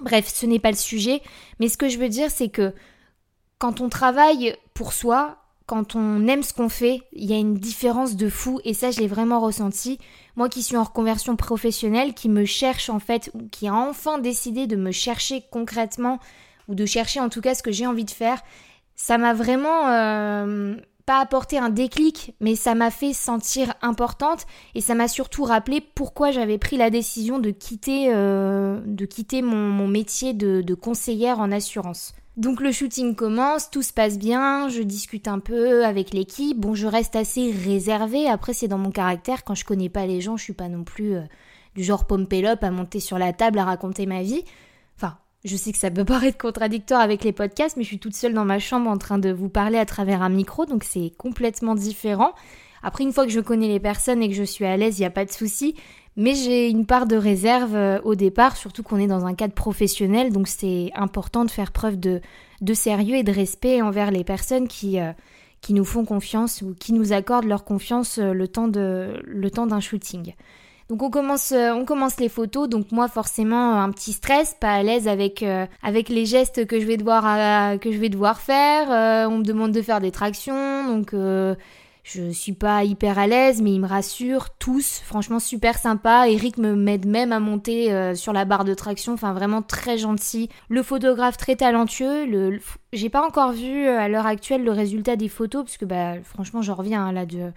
Bref, 0.00 0.26
ce 0.26 0.46
n'est 0.46 0.58
pas 0.58 0.72
le 0.72 0.76
sujet, 0.76 1.22
mais 1.60 1.68
ce 1.68 1.78
que 1.78 1.88
je 1.88 1.98
veux 2.00 2.08
dire, 2.08 2.32
c'est 2.32 2.48
que 2.48 2.74
quand 3.58 3.80
on 3.80 3.88
travaille 3.88 4.56
pour 4.74 4.92
soi, 4.92 5.38
quand 5.68 5.94
on 5.94 6.26
aime 6.26 6.42
ce 6.42 6.54
qu'on 6.54 6.70
fait, 6.70 7.02
il 7.12 7.30
y 7.30 7.34
a 7.34 7.36
une 7.36 7.54
différence 7.54 8.16
de 8.16 8.30
fou 8.30 8.58
et 8.64 8.72
ça 8.72 8.90
je 8.90 9.00
l'ai 9.00 9.06
vraiment 9.06 9.38
ressenti. 9.38 9.98
Moi 10.34 10.48
qui 10.48 10.62
suis 10.62 10.78
en 10.78 10.82
reconversion 10.82 11.36
professionnelle, 11.36 12.14
qui 12.14 12.30
me 12.30 12.46
cherche 12.46 12.88
en 12.88 12.98
fait, 12.98 13.30
ou 13.34 13.46
qui 13.50 13.68
a 13.68 13.74
enfin 13.74 14.18
décidé 14.18 14.66
de 14.66 14.76
me 14.76 14.92
chercher 14.92 15.44
concrètement, 15.52 16.20
ou 16.68 16.74
de 16.74 16.86
chercher 16.86 17.20
en 17.20 17.28
tout 17.28 17.42
cas 17.42 17.54
ce 17.54 17.62
que 17.62 17.70
j'ai 17.70 17.86
envie 17.86 18.06
de 18.06 18.10
faire, 18.10 18.40
ça 18.96 19.18
m'a 19.18 19.34
vraiment 19.34 19.88
euh, 19.88 20.74
pas 21.04 21.20
apporté 21.20 21.58
un 21.58 21.68
déclic, 21.68 22.34
mais 22.40 22.54
ça 22.54 22.74
m'a 22.74 22.90
fait 22.90 23.12
sentir 23.12 23.74
importante 23.82 24.46
et 24.74 24.80
ça 24.80 24.94
m'a 24.94 25.06
surtout 25.06 25.44
rappelé 25.44 25.82
pourquoi 25.82 26.30
j'avais 26.30 26.56
pris 26.56 26.78
la 26.78 26.88
décision 26.88 27.38
de 27.38 27.50
quitter, 27.50 28.06
euh, 28.14 28.80
de 28.86 29.04
quitter 29.04 29.42
mon, 29.42 29.86
métier 29.86 30.32
de 30.32 30.74
conseillère 30.74 31.40
en 31.40 31.52
assurance. 31.52 32.14
Donc 32.38 32.60
le 32.60 32.70
shooting 32.70 33.16
commence, 33.16 33.68
tout 33.68 33.82
se 33.82 33.92
passe 33.92 34.16
bien, 34.16 34.68
je 34.68 34.82
discute 34.82 35.26
un 35.26 35.40
peu 35.40 35.84
avec 35.84 36.14
l'équipe. 36.14 36.56
Bon, 36.56 36.72
je 36.72 36.86
reste 36.86 37.16
assez 37.16 37.50
réservée. 37.50 38.28
Après, 38.28 38.52
c'est 38.52 38.68
dans 38.68 38.78
mon 38.78 38.92
caractère. 38.92 39.42
Quand 39.42 39.56
je 39.56 39.64
connais 39.64 39.88
pas 39.88 40.06
les 40.06 40.20
gens, 40.20 40.36
je 40.36 40.44
suis 40.44 40.52
pas 40.52 40.68
non 40.68 40.84
plus 40.84 41.16
euh, 41.16 41.22
du 41.74 41.82
genre 41.82 42.06
pompelope 42.06 42.62
à 42.62 42.70
monter 42.70 43.00
sur 43.00 43.18
la 43.18 43.32
table 43.32 43.58
à 43.58 43.64
raconter 43.64 44.06
ma 44.06 44.22
vie. 44.22 44.44
Enfin, 44.96 45.18
je 45.44 45.56
sais 45.56 45.72
que 45.72 45.78
ça 45.78 45.90
peut 45.90 46.04
paraître 46.06 46.38
contradictoire 46.38 47.00
avec 47.00 47.24
les 47.24 47.32
podcasts, 47.32 47.76
mais 47.76 47.82
je 47.82 47.88
suis 47.88 47.98
toute 47.98 48.14
seule 48.14 48.34
dans 48.34 48.44
ma 48.44 48.60
chambre 48.60 48.88
en 48.88 48.98
train 48.98 49.18
de 49.18 49.32
vous 49.32 49.48
parler 49.48 49.78
à 49.78 49.84
travers 49.84 50.22
un 50.22 50.28
micro, 50.28 50.64
donc 50.64 50.84
c'est 50.84 51.10
complètement 51.18 51.74
différent. 51.74 52.34
Après, 52.84 53.02
une 53.02 53.12
fois 53.12 53.26
que 53.26 53.32
je 53.32 53.40
connais 53.40 53.66
les 53.66 53.80
personnes 53.80 54.22
et 54.22 54.28
que 54.28 54.36
je 54.36 54.44
suis 54.44 54.64
à 54.64 54.76
l'aise, 54.76 54.98
il 54.98 55.02
n'y 55.02 55.06
a 55.06 55.10
pas 55.10 55.24
de 55.24 55.32
souci. 55.32 55.74
Mais 56.18 56.34
j'ai 56.34 56.68
une 56.68 56.84
part 56.84 57.06
de 57.06 57.14
réserve 57.14 57.76
euh, 57.76 58.00
au 58.02 58.16
départ, 58.16 58.56
surtout 58.56 58.82
qu'on 58.82 58.98
est 58.98 59.06
dans 59.06 59.24
un 59.24 59.34
cadre 59.34 59.54
professionnel, 59.54 60.32
donc 60.32 60.48
c'est 60.48 60.90
important 60.96 61.44
de 61.44 61.50
faire 61.50 61.70
preuve 61.70 61.98
de, 61.98 62.20
de, 62.60 62.74
sérieux 62.74 63.14
et 63.14 63.22
de 63.22 63.30
respect 63.30 63.82
envers 63.82 64.10
les 64.10 64.24
personnes 64.24 64.66
qui, 64.66 64.98
euh, 64.98 65.12
qui 65.60 65.74
nous 65.74 65.84
font 65.84 66.04
confiance 66.04 66.60
ou 66.60 66.74
qui 66.74 66.92
nous 66.92 67.12
accordent 67.12 67.46
leur 67.46 67.64
confiance 67.64 68.18
euh, 68.18 68.32
le 68.32 68.48
temps 68.48 68.66
d'un 68.66 69.80
shooting. 69.80 70.34
Donc 70.88 71.04
on 71.04 71.10
commence, 71.10 71.52
on 71.52 71.84
commence 71.84 72.18
les 72.18 72.30
photos. 72.30 72.68
Donc 72.68 72.90
moi 72.90 73.06
forcément 73.06 73.80
un 73.80 73.92
petit 73.92 74.12
stress, 74.12 74.56
pas 74.58 74.72
à 74.72 74.82
l'aise 74.82 75.06
avec 75.06 75.44
avec 75.82 76.08
les 76.08 76.24
gestes 76.24 76.66
que 76.66 76.80
je 76.80 76.86
vais 76.86 76.96
devoir 76.96 77.78
que 77.78 77.92
je 77.92 77.98
vais 77.98 78.08
devoir 78.08 78.40
faire. 78.40 79.28
on 79.30 79.36
me 79.36 79.44
demande 79.44 79.72
de 79.72 79.82
faire 79.82 80.00
des 80.00 80.10
tractions, 80.10 80.88
donc 80.88 81.12
je 82.10 82.30
suis 82.30 82.54
pas 82.54 82.84
hyper 82.84 83.18
à 83.18 83.26
l'aise, 83.26 83.60
mais 83.60 83.70
il 83.70 83.80
me 83.80 83.86
rassure 83.86 84.48
tous. 84.58 85.02
Franchement, 85.04 85.38
super 85.38 85.76
sympa. 85.76 86.26
Eric 86.26 86.56
me 86.56 86.74
m'aide 86.74 87.04
même 87.04 87.32
à 87.32 87.38
monter 87.38 87.92
euh, 87.92 88.14
sur 88.14 88.32
la 88.32 88.46
barre 88.46 88.64
de 88.64 88.72
traction. 88.72 89.12
Enfin, 89.12 89.34
vraiment 89.34 89.60
très 89.60 89.98
gentil. 89.98 90.48
Le 90.70 90.82
photographe 90.82 91.36
très 91.36 91.56
talentueux. 91.56 92.24
Le, 92.24 92.60
J'ai 92.94 93.10
pas 93.10 93.26
encore 93.26 93.52
vu 93.52 93.86
euh, 93.86 93.98
à 93.98 94.08
l'heure 94.08 94.24
actuelle 94.24 94.64
le 94.64 94.72
résultat 94.72 95.16
des 95.16 95.28
photos, 95.28 95.64
parce 95.64 95.76
que 95.76 95.84
bah, 95.84 96.14
franchement, 96.24 96.62
j'en 96.62 96.76
reviens 96.76 97.04
hein, 97.04 97.12
là 97.12 97.26
de, 97.26 97.52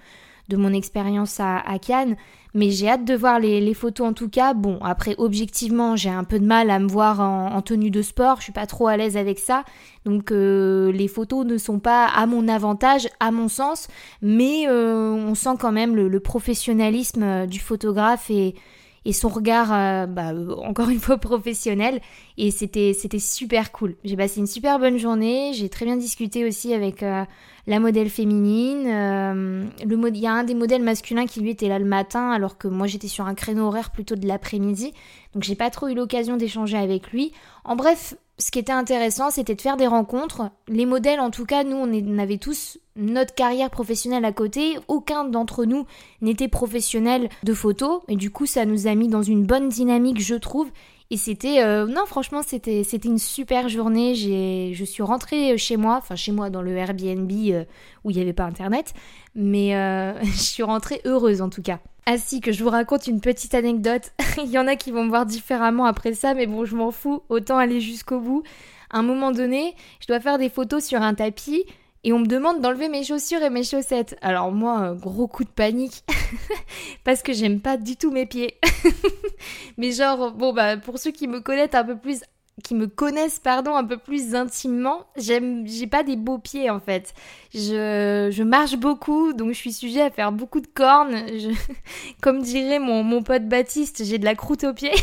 de 0.50 0.58
mon 0.58 0.74
expérience 0.74 1.40
à, 1.40 1.62
Cannes. 1.80 2.16
Mais 2.54 2.70
j'ai 2.70 2.90
hâte 2.90 3.06
de 3.06 3.16
voir 3.16 3.40
les, 3.40 3.74
photos 3.74 4.08
en 4.08 4.14
tout 4.14 4.30
cas. 4.30 4.54
Bon, 4.54 4.80
après, 4.82 5.16
objectivement, 5.18 5.96
j'ai 5.96 6.10
un 6.10 6.24
peu 6.24 6.40
de 6.40 6.46
mal 6.46 6.70
à 6.70 6.80
me 6.80 6.88
voir 6.88 7.22
en, 7.22 7.62
tenue 7.62 7.92
de 7.92 8.02
sport. 8.02 8.38
Je 8.38 8.44
suis 8.44 8.52
pas 8.52 8.66
trop 8.66 8.88
à 8.88 8.98
l'aise 8.98 9.16
avec 9.16 9.40
ça. 9.40 9.64
Donc, 10.06 10.32
euh, 10.32 10.92
les 10.92 11.08
photos 11.08 11.46
ne 11.46 11.58
sont 11.58 11.80
pas 11.80 12.08
à 12.08 12.26
mon 12.26 12.48
avantage, 12.48 13.08
à 13.20 13.32
mon 13.32 13.48
sens. 13.48 13.88
Mais 14.22 14.68
euh, 14.68 15.12
on 15.12 15.36
sent 15.36 15.56
quand 15.60 15.72
même 15.72 15.96
le, 15.96 16.20
professionnalisme 16.20 17.24
euh, 17.24 17.46
du 17.46 17.60
photographe 17.60 18.30
et, 18.30 18.56
et 19.05 19.13
son 19.13 19.29
regard, 19.29 19.70
bah, 20.08 20.34
encore 20.63 20.89
une 20.89 21.00
fois, 21.00 21.17
professionnel. 21.20 22.01
Et 22.38 22.51
c'était, 22.51 22.93
c'était 22.93 23.20
super 23.20 23.72
cool. 23.72 23.96
J'ai 24.03 24.15
passé 24.15 24.39
une 24.39 24.48
super 24.48 24.79
bonne 24.79 24.98
journée. 24.98 25.51
J'ai 25.53 25.70
très 25.70 25.86
bien 25.86 25.98
discuté 25.98 26.46
aussi 26.46 26.74
avec 26.74 27.03
la 27.67 27.79
modèle 27.79 28.10
féminine. 28.10 28.88
Euh, 28.88 29.65
le 29.86 30.08
il 30.10 30.17
y 30.17 30.27
a 30.27 30.34
un 30.34 30.43
des 30.43 30.55
modèles 30.55 30.84
masculins 30.84 31.25
qui 31.25 31.41
lui 31.41 31.51
était 31.51 31.67
là 31.67 31.79
le 31.79 31.86
matin, 31.86 32.31
alors 32.31 32.58
que 32.58 32.67
moi 32.67 32.88
j'étais 32.88 33.08
sur 33.08 33.25
un 33.25 33.36
créneau 33.36 33.67
horaire 33.67 33.91
plutôt 33.91 34.15
de 34.15 34.27
l'après-midi. 34.27 34.93
Donc 35.34 35.43
j'ai 35.43 35.55
pas 35.55 35.70
trop 35.70 35.88
eu 35.88 35.93
l'occasion 35.93 36.38
d'échanger 36.38 36.77
avec 36.77 37.12
lui. 37.12 37.31
En 37.63 37.75
bref, 37.75 38.15
ce 38.42 38.50
qui 38.50 38.58
était 38.58 38.72
intéressant, 38.72 39.30
c'était 39.30 39.54
de 39.54 39.62
faire 39.62 39.78
des 39.78 39.86
rencontres. 39.86 40.50
Les 40.68 40.88
modèles, 40.88 41.20
en 41.20 41.30
tout 41.30 41.46
cas, 41.46 41.64
nous, 41.64 41.78
on, 41.78 42.18
avait 42.18 42.40
tous 42.40 42.80
notre 42.96 43.36
carrière 43.36 43.70
professionnelle 43.70 44.26
à 44.26 44.32
côté. 44.32 44.78
Aucun 44.88 45.26
d'entre 45.26 45.66
nous 45.66 45.86
n'était 46.22 46.48
professionnel 46.48 47.30
de 47.44 47.54
photo. 47.54 48.02
Et 48.08 48.16
du 48.16 48.32
coup, 48.32 48.48
ça 48.48 48.66
nous 48.66 48.88
a 48.88 48.96
mis 48.96 49.08
dans 49.08 49.22
une 49.22 49.46
bonne 49.46 49.70
dynamique, 49.70 50.20
je 50.20 50.34
trouve. 50.34 50.72
Et 51.12 51.18
c'était, 51.18 51.62
euh, 51.62 51.86
non, 51.86 52.06
franchement, 52.08 52.42
c'était, 52.42 52.84
c'était 52.84 53.10
une 53.10 53.20
super 53.20 53.70
journée. 53.70 54.16
J'ai, 54.16 54.72
je 54.74 54.86
suis 54.86 55.04
rentrée 55.04 55.56
chez 55.60 55.78
moi, 55.78 55.98
enfin 55.98 56.16
chez 56.16 56.32
moi 56.32 56.50
dans 56.50 56.64
le 56.64 56.76
Airbnb 56.76 57.32
euh, 57.32 57.64
où 58.04 58.10
il 58.10 58.16
n'y 58.16 58.22
avait 58.22 58.34
pas 58.34 58.46
Internet, 58.46 58.94
mais 59.36 59.76
euh, 59.76 60.20
je 60.24 60.40
suis 60.40 60.64
rentrée 60.64 61.02
heureuse 61.06 61.42
en 61.42 61.50
tout 61.50 61.62
cas. 61.62 61.80
Ah 62.05 62.17
si, 62.17 62.41
que 62.41 62.51
je 62.51 62.63
vous 62.63 62.70
raconte 62.70 63.08
une 63.08 63.22
petite 63.22 63.53
anecdote. 63.53 64.12
il 64.38 64.50
y 64.50 64.58
en 64.58 64.67
a 64.67 64.75
qui 64.75 64.91
vont 64.91 65.03
me 65.03 65.10
voir 65.10 65.25
différemment 65.25 65.86
après 65.86 66.13
ça, 66.13 66.34
mais 66.34 66.48
bon, 66.48 66.65
je 66.65 66.75
m'en 66.75 66.91
fous. 66.91 67.22
Autant 67.29 67.58
aller 67.58 67.79
jusqu'au 67.79 68.20
bout. 68.20 68.43
À 68.89 69.00
un 69.00 69.03
moment 69.03 69.31
donné, 69.31 69.75
je 70.00 70.08
dois 70.08 70.20
faire 70.20 70.38
des 70.38 70.50
photos 70.50 70.84
sur 70.84 71.01
un 71.01 71.13
tapis 71.13 71.63
et 72.03 72.13
on 72.13 72.20
me 72.20 72.25
demande 72.25 72.62
d'enlever 72.62 72.89
mes 72.89 73.03
chaussures 73.03 73.41
et 73.43 73.50
mes 73.50 73.63
chaussettes. 73.63 74.17
Alors 74.22 74.51
moi, 74.51 74.96
gros 75.00 75.27
coup 75.27 75.43
de 75.43 75.50
panique 75.50 76.03
parce 77.03 77.22
que 77.22 77.31
j'aime 77.31 77.62
pas 77.62 77.77
du 77.77 77.96
tout 77.96 78.12
mes 78.12 78.25
pieds. 78.25 78.58
Mais 79.77 79.91
genre 79.91 80.31
bon 80.31 80.51
bah 80.53 80.77
pour 80.77 80.98
ceux 80.98 81.12
qui 81.12 81.27
me 81.27 81.39
connaissent 81.39 81.75
un 81.75 81.84
peu 81.84 81.98
plus 81.98 82.22
qui 82.62 82.75
me 82.75 82.88
connaissent 82.88 83.39
pardon 83.39 83.75
un 83.75 83.84
peu 83.84 83.98
plus 83.98 84.36
intimement, 84.36 85.06
j'aime 85.15 85.65
j'ai 85.68 85.88
pas 85.88 86.03
des 86.03 86.15
beaux 86.15 86.38
pieds 86.38 86.70
en 86.70 86.80
fait. 86.80 87.13
Je, 87.53 88.30
je 88.32 88.44
marche 88.44 88.77
beaucoup 88.77 89.34
donc 89.34 89.50
je 89.50 89.58
suis 89.58 89.74
sujet 89.74 90.01
à 90.01 90.10
faire 90.10 90.32
beaucoup 90.32 90.62
de 90.62 90.68
cornes. 90.68 91.25
comme 92.22 92.41
dirait 92.41 92.80
mon, 92.80 93.03
mon 93.03 93.24
pote 93.24 93.48
Baptiste, 93.48 94.03
j'ai 94.06 94.18
de 94.18 94.25
la 94.25 94.36
croûte 94.36 94.63
aux 94.63 94.74
pieds. 94.74 94.94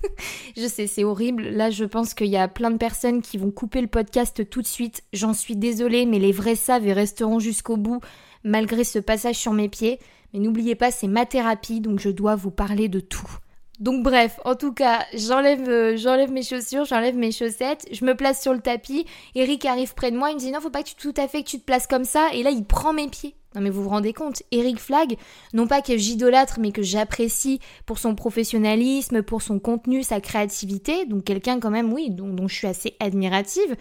je 0.56 0.66
sais 0.66 0.86
c'est 0.86 1.04
horrible. 1.04 1.44
Là 1.44 1.70
je 1.70 1.84
pense 1.84 2.14
qu'il 2.14 2.28
y 2.28 2.36
a 2.36 2.48
plein 2.48 2.70
de 2.70 2.78
personnes 2.78 3.22
qui 3.22 3.38
vont 3.38 3.50
couper 3.50 3.80
le 3.80 3.86
podcast 3.88 4.48
tout 4.48 4.62
de 4.62 4.66
suite. 4.66 5.02
J'en 5.12 5.34
suis 5.34 5.56
désolée 5.56 6.06
mais 6.06 6.18
les 6.18 6.32
vrais 6.32 6.56
savent 6.56 6.86
et 6.86 6.92
resteront 6.92 7.38
jusqu'au 7.38 7.76
bout 7.76 8.00
malgré 8.44 8.84
ce 8.84 8.98
passage 8.98 9.36
sur 9.36 9.52
mes 9.52 9.68
pieds. 9.68 9.98
Mais 10.32 10.40
n'oubliez 10.40 10.74
pas 10.74 10.90
c'est 10.90 11.08
ma 11.08 11.26
thérapie 11.26 11.80
donc 11.80 12.00
je 12.00 12.10
dois 12.10 12.36
vous 12.36 12.50
parler 12.50 12.88
de 12.88 13.00
tout. 13.00 13.38
Donc 13.82 14.04
bref, 14.04 14.38
en 14.44 14.54
tout 14.54 14.72
cas, 14.72 15.04
j'enlève 15.12 15.68
euh, 15.68 15.96
j'enlève 15.96 16.30
mes 16.30 16.44
chaussures, 16.44 16.84
j'enlève 16.84 17.16
mes 17.16 17.32
chaussettes, 17.32 17.84
je 17.90 18.04
me 18.04 18.14
place 18.14 18.40
sur 18.40 18.52
le 18.52 18.60
tapis, 18.60 19.06
Eric 19.34 19.64
arrive 19.64 19.94
près 19.94 20.12
de 20.12 20.16
moi, 20.16 20.30
il 20.30 20.34
me 20.34 20.38
dit 20.38 20.52
non, 20.52 20.60
faut 20.60 20.70
pas 20.70 20.84
que 20.84 20.90
tu 20.90 20.94
tout 20.94 21.12
à 21.16 21.26
fait 21.26 21.42
que 21.42 21.48
tu 21.48 21.58
te 21.58 21.64
places 21.64 21.88
comme 21.88 22.04
ça 22.04 22.28
et 22.32 22.44
là 22.44 22.50
il 22.50 22.64
prend 22.64 22.92
mes 22.92 23.08
pieds. 23.08 23.34
Non 23.56 23.60
mais 23.60 23.70
vous 23.70 23.82
vous 23.82 23.88
rendez 23.88 24.12
compte, 24.12 24.44
Eric 24.52 24.78
Flag, 24.78 25.16
non 25.52 25.66
pas 25.66 25.82
que 25.82 25.96
j'idolâtre 25.96 26.60
mais 26.60 26.70
que 26.70 26.80
j'apprécie 26.80 27.58
pour 27.84 27.98
son 27.98 28.14
professionnalisme, 28.14 29.20
pour 29.20 29.42
son 29.42 29.58
contenu, 29.58 30.04
sa 30.04 30.20
créativité, 30.20 31.04
donc 31.04 31.24
quelqu'un 31.24 31.58
quand 31.58 31.70
même 31.70 31.92
oui, 31.92 32.08
dont, 32.08 32.28
dont 32.28 32.46
je 32.46 32.54
suis 32.54 32.68
assez 32.68 32.94
admirative. 33.00 33.74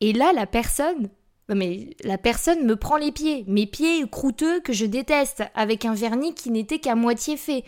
Et 0.00 0.14
là 0.14 0.32
la 0.32 0.46
personne 0.46 1.10
non 1.50 1.54
mais 1.54 1.90
la 2.02 2.16
personne 2.16 2.64
me 2.64 2.76
prend 2.76 2.96
les 2.96 3.12
pieds, 3.12 3.44
mes 3.46 3.66
pieds 3.66 4.08
croûteux 4.10 4.60
que 4.60 4.72
je 4.72 4.86
déteste, 4.86 5.42
avec 5.54 5.84
un 5.84 5.92
vernis 5.92 6.34
qui 6.34 6.50
n'était 6.50 6.78
qu'à 6.78 6.94
moitié 6.94 7.36
fait. 7.36 7.62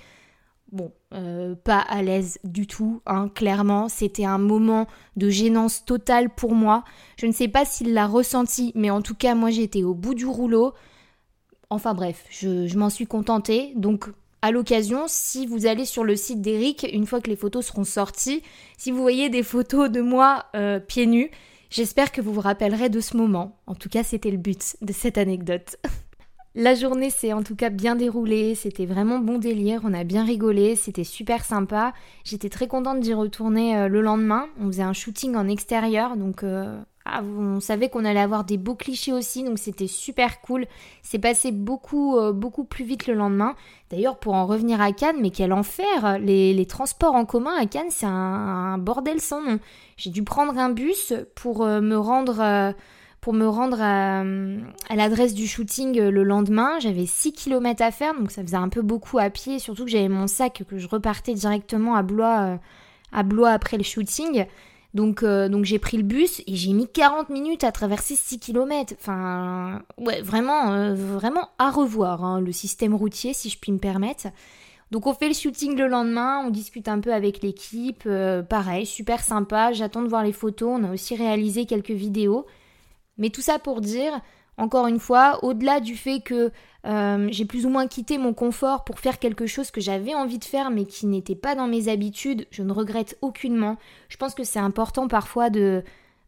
Bon, 0.73 0.93
euh, 1.15 1.55
pas 1.55 1.79
à 1.79 2.03
l'aise 2.03 2.39
du 2.43 2.67
tout, 2.67 3.01
hein, 3.07 3.29
clairement. 3.29 3.89
C'était 3.89 4.25
un 4.25 4.39
moment 4.39 4.87
de 5.17 5.31
gênance 5.31 5.85
totale 5.85 6.29
pour 6.35 6.55
moi. 6.55 6.83
Je 7.19 7.27
ne 7.27 7.33
sais 7.33 7.49
pas 7.49 7.65
s'il 7.65 7.95
l'a 7.95 8.07
ressenti, 8.07 8.73
mais 8.75 8.91
en 8.91 9.01
tout 9.01 9.15
cas, 9.15 9.35
moi 9.35 9.51
j'étais 9.51 9.85
au 9.85 9.95
bout 9.95 10.15
du 10.15 10.27
rouleau. 10.27 10.73
Enfin 11.71 11.95
bref, 11.95 12.25
je, 12.31 12.77
m'en 12.77 12.91
suis 12.91 13.07
contentée. 13.07 13.73
Donc, 13.77 14.07
à 14.43 14.51
l'occasion, 14.51 15.05
si 15.07 15.47
vous 15.47 15.67
allez 15.67 15.85
sur 15.85 16.03
le 16.05 16.17
site 16.17 16.41
d'Eric, 16.41 16.87
une 16.93 17.07
fois 17.07 17.21
que 17.21 17.31
les 17.31 17.37
photos 17.37 17.67
seront 17.67 17.85
sorties, 17.85 18.43
si 18.77 18.91
vous 18.91 19.01
voyez 19.01 19.29
des 19.29 19.43
photos 19.45 19.91
de 19.91 20.01
moi 20.01 20.47
euh, 20.57 20.81
pieds 20.81 21.07
nus, 21.07 21.31
j'espère 21.71 22.11
que 22.11 22.21
vous 22.21 22.33
vous 22.33 22.41
rappellerez 22.41 22.89
de 22.89 23.01
ce 23.01 23.17
moment. 23.17 23.57
En 23.67 23.77
tout 23.77 23.89
cas, 23.89 24.03
c'était 24.03 24.31
le 24.31 24.37
but 24.37 24.77
de 24.81 24.93
cette 24.93 25.19
anecdote. 25.19 25.77
La 26.59 26.75
journée 26.75 27.11
s'est 27.11 27.35
en 27.35 27.43
tout 27.43 27.55
cas 27.55 27.69
bien 27.69 27.97
déroulée, 27.97 28.55
c'était 28.55 28.87
vraiment 28.87 29.19
bon 29.19 29.37
délire, 29.37 29.83
on 29.85 29.93
a 29.93 30.05
bien 30.05 30.25
rigolé, 30.25 30.75
c'était 30.75 31.05
super 31.05 31.45
sympa. 31.45 31.93
J'étais 32.25 32.49
très 32.49 32.67
contente 32.67 33.01
d'y 33.01 33.13
retourner 33.13 33.77
euh, 33.77 33.89
le 33.89 34.01
lendemain. 34.01 34.47
On 34.59 34.69
faisait 34.69 34.83
un 34.83 34.95
shooting 34.95 35.37
en 35.37 35.49
extérieur, 35.49 36.17
donc 36.17 36.43
euh, 36.43 36.81
ah, 37.05 37.21
on 37.23 37.61
savait 37.61 37.91
qu'on 37.91 38.07
allait 38.07 38.21
avoir 38.21 38.45
des 38.45 38.57
beaux 38.57 38.75
clichés 38.75 39.13
aussi, 39.13 39.45
donc 39.45 39.59
c'était 39.59 39.87
super 39.87 40.41
cool. 40.41 40.65
C'est 41.03 41.19
passé 41.19 41.53
beaucoup, 41.53 42.17
euh, 42.17 42.33
beaucoup 42.33 42.65
plus 42.65 42.87
vite 42.87 43.07
le 43.07 43.13
lendemain. 43.13 43.55
D'ailleurs, 43.91 44.19
pour 44.19 44.33
en 44.33 44.47
revenir 44.47 44.81
à 44.81 44.93
Cannes, 44.93 45.19
mais 45.21 45.31
quel 45.31 45.53
enfer 45.53 46.19
Les, 46.21 46.67
transports 46.67 47.17
en 47.17 47.27
commun 47.27 47.55
à 47.55 47.67
Cannes, 47.67 47.91
c'est 47.91 48.07
un, 48.07 48.11
un, 48.11 48.79
bordel 48.79 49.21
sans 49.21 49.43
nom. 49.43 49.59
J'ai 49.99 50.09
dû 50.09 50.23
prendre 50.23 50.57
un 50.57 50.71
bus 50.71 51.13
pour 51.35 51.67
me 51.67 51.97
rendre 51.97 52.75
pour 53.27 53.35
me 53.35 53.49
rendre 53.49 53.79
à, 53.81 54.23
l'adresse 54.95 55.35
du 55.35 55.49
shooting 55.49 55.99
euh, 55.99 56.13
le 56.13 56.23
lendemain. 56.23 56.79
J'avais 56.79 57.07
6 57.07 57.33
km 57.33 57.83
à 57.83 57.91
faire, 57.91 58.15
donc 58.15 58.31
ça 58.31 58.41
faisait 58.41 58.57
un 58.57 58.69
peu 58.69 58.83
beaucoup 58.83 59.19
à 59.19 59.31
pied, 59.31 59.59
surtout 59.59 59.85
que 59.85 59.91
j'avais 59.91 60.09
mon 60.09 60.29
sac 60.29 60.63
que 60.71 60.79
je 60.79 60.87
repartais 60.87 61.35
directement 61.35 61.97
à 61.97 62.05
Blois, 62.05 62.41
euh, 62.43 62.57
à 63.11 63.25
Blois 63.25 63.51
après 63.51 63.79
le 63.79 63.83
shooting. 63.83 64.47
Donc, 64.95 65.25
euh, 65.25 65.49
donc 65.49 65.65
j'ai 65.65 65.81
pris 65.81 65.97
le 65.97 66.05
bus 66.05 66.41
et 66.47 66.55
j'ai 66.55 66.73
mis 66.73 66.87
40 66.87 67.29
minutes 67.31 67.65
à 67.65 67.73
traverser 67.73 68.15
6 68.15 68.39
km. 68.39 68.95
Enfin, 68.97 69.83
ouais, 69.99 70.23
vraiment, 70.23 70.95
vraiment 70.95 71.49
à 71.59 71.73
revoir 71.73 72.25
hein, 72.25 72.41
le 72.41 72.53
système 72.53 72.95
routier, 72.95 73.33
si 73.35 73.51
je 73.51 73.59
puis 73.59 73.73
me 73.73 73.79
permettre. 73.79 74.29
Donc 74.93 75.09
on 75.09 75.15
fait 75.15 75.27
le 75.27 75.35
shooting 75.35 75.77
le 75.77 75.89
lendemain, 75.89 76.45
on 76.47 76.51
discute 76.51 76.87
un 76.87 77.01
peu 77.01 77.13
avec 77.13 77.43
l'équipe, 77.43 78.09
pareil, 78.49 78.87
super 78.87 79.21
sympa, 79.21 79.73
j'attends 79.73 80.03
de 80.03 80.09
voir 80.09 80.23
les 80.23 80.33
photos, 80.33 80.79
on 80.81 80.85
a 80.85 80.93
aussi 80.93 81.17
réalisé 81.17 81.67
quelques 81.67 81.91
vidéos. 81.91 82.47
Mais 83.19 83.31
tout 83.31 83.41
ça 83.41 83.59
pour 83.59 83.81
dire, 83.81 84.21
encore 84.59 84.87
une 84.87 85.01
fois, 85.01 85.43
au-delà 85.43 85.81
du 85.81 85.97
fait 85.97 86.21
que 86.21 86.51
euh, 86.87 87.29
j'ai 87.31 87.45
plus 87.45 87.67
ou 87.67 87.69
moins 87.69 87.87
quitté 87.87 88.17
mon 88.19 88.33
confort 88.33 88.85
pour 88.85 89.01
faire 89.01 89.19
quelque 89.19 89.47
chose 89.47 89.71
que 89.71 89.81
j'avais 89.81 90.15
envie 90.15 90.39
de 90.39 90.45
faire 90.45 90.71
mais 90.71 90.85
qui 90.85 91.07
n'était 91.07 91.35
pas 91.35 91.55
dans 91.55 91.67
mes 91.67 91.89
habitudes, 91.89 92.47
je 92.51 92.63
ne 92.63 92.73
regrette 92.73 93.19
aucunement. 93.23 93.77
Je 94.09 94.17
pense 94.17 94.35
que 94.35 94.45
c'est 94.45 94.59
important 94.59 95.09
parfois 95.09 95.51
de, 95.51 95.83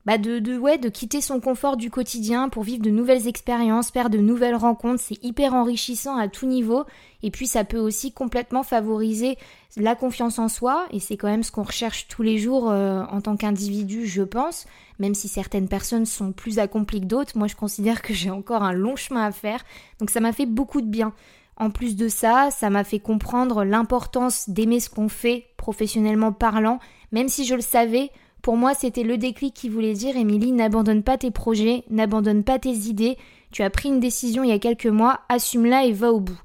bah 0.07 0.17
de, 0.17 0.39
de, 0.39 0.57
ouais, 0.57 0.79
de 0.79 0.89
quitter 0.89 1.21
son 1.21 1.41
confort 1.41 1.77
du 1.77 1.91
quotidien 1.91 2.49
pour 2.49 2.63
vivre 2.63 2.83
de 2.83 2.91
nouvelles 2.91 3.27
expériences, 3.27 3.91
faire 3.91 4.11
de 4.11 4.19
nouvelles 4.19 4.57
rencontres. 4.57 5.03
C'est 5.03 5.23
hyper 5.23 5.55
enrichissant 5.55 6.17
à 6.17 6.29
tout 6.29 6.47
niveau. 6.47 6.85
Et 7.23 7.31
puis 7.31 7.47
ça 7.47 7.65
peut 7.65 7.79
aussi 7.79 8.13
complètement 8.13 8.63
favoriser 8.63 9.37
la 9.77 9.95
confiance 9.95 10.39
en 10.39 10.49
soi. 10.49 10.87
Et 10.93 11.01
c'est 11.01 11.17
quand 11.17 11.29
même 11.29 11.43
ce 11.43 11.53
qu'on 11.53 11.63
recherche 11.63 12.09
tous 12.09 12.23
les 12.23 12.39
jours 12.39 12.71
euh, 12.71 13.03
en 13.11 13.21
tant 13.21 13.37
qu'individu, 13.37 14.07
je 14.07 14.23
pense 14.23 14.67
même 14.99 15.15
si 15.15 15.29
certaines 15.29 15.69
personnes 15.69 16.07
sont 16.07 16.33
plus 16.33 16.59
accomplies 16.59 17.01
que 17.01 17.07
d'autres, 17.07 17.39
moi 17.39 17.47
je 17.47 17.57
considère 17.57 18.03
que 18.03 18.13
j'ai 18.13 18.31
encore 18.31 18.63
un 18.63 18.73
long 18.73 18.97
chemin 18.97 19.25
à 19.25 19.33
faire, 19.33 19.65
donc 20.01 20.11
ça 20.11 20.21
m'a 20.21 20.33
fait 20.33 20.47
beaucoup 20.47 20.81
de 20.81 20.87
bien. 20.87 21.13
En 21.57 21.71
plus 21.71 21.97
de 21.97 22.09
ça, 22.09 22.51
ça 22.53 22.71
m'a 22.71 22.85
fait 22.85 23.01
comprendre 23.01 23.65
l'importance 23.65 24.49
d'aimer 24.49 24.79
ce 24.79 24.91
qu'on 24.91 25.09
fait 25.09 25.47
professionnellement 25.57 26.33
parlant, 26.33 26.79
même 27.11 27.29
si 27.29 27.45
je 27.45 27.55
le 27.55 27.61
savais, 27.61 28.11
pour 28.43 28.57
moi, 28.57 28.75
c'était 28.75 29.03
le 29.03 29.19
déclic 29.19 29.55
qui 29.55 29.69
voulait 29.69 29.95
dire 29.95 30.17
Émilie, 30.17 30.53
n'abandonne 30.53 31.03
pas 31.03 31.19
tes 31.19 31.31
projets, 31.31 31.85
n'abandonne 31.91 32.45
pas 32.45 32.59
tes 32.59 32.71
idées. 32.71 33.17
Tu 33.51 33.63
as 33.63 33.71
pris 33.71 33.89
une 33.89 34.01
décision 34.01 34.45
il 34.45 34.51
y 34.51 34.53
a 34.53 34.59
quelques 34.59 34.87
mois, 34.87 35.21
assume-la 35.29 35.85
et 35.85 35.93
va 35.93 36.13
au 36.13 36.21
bout. 36.21 36.41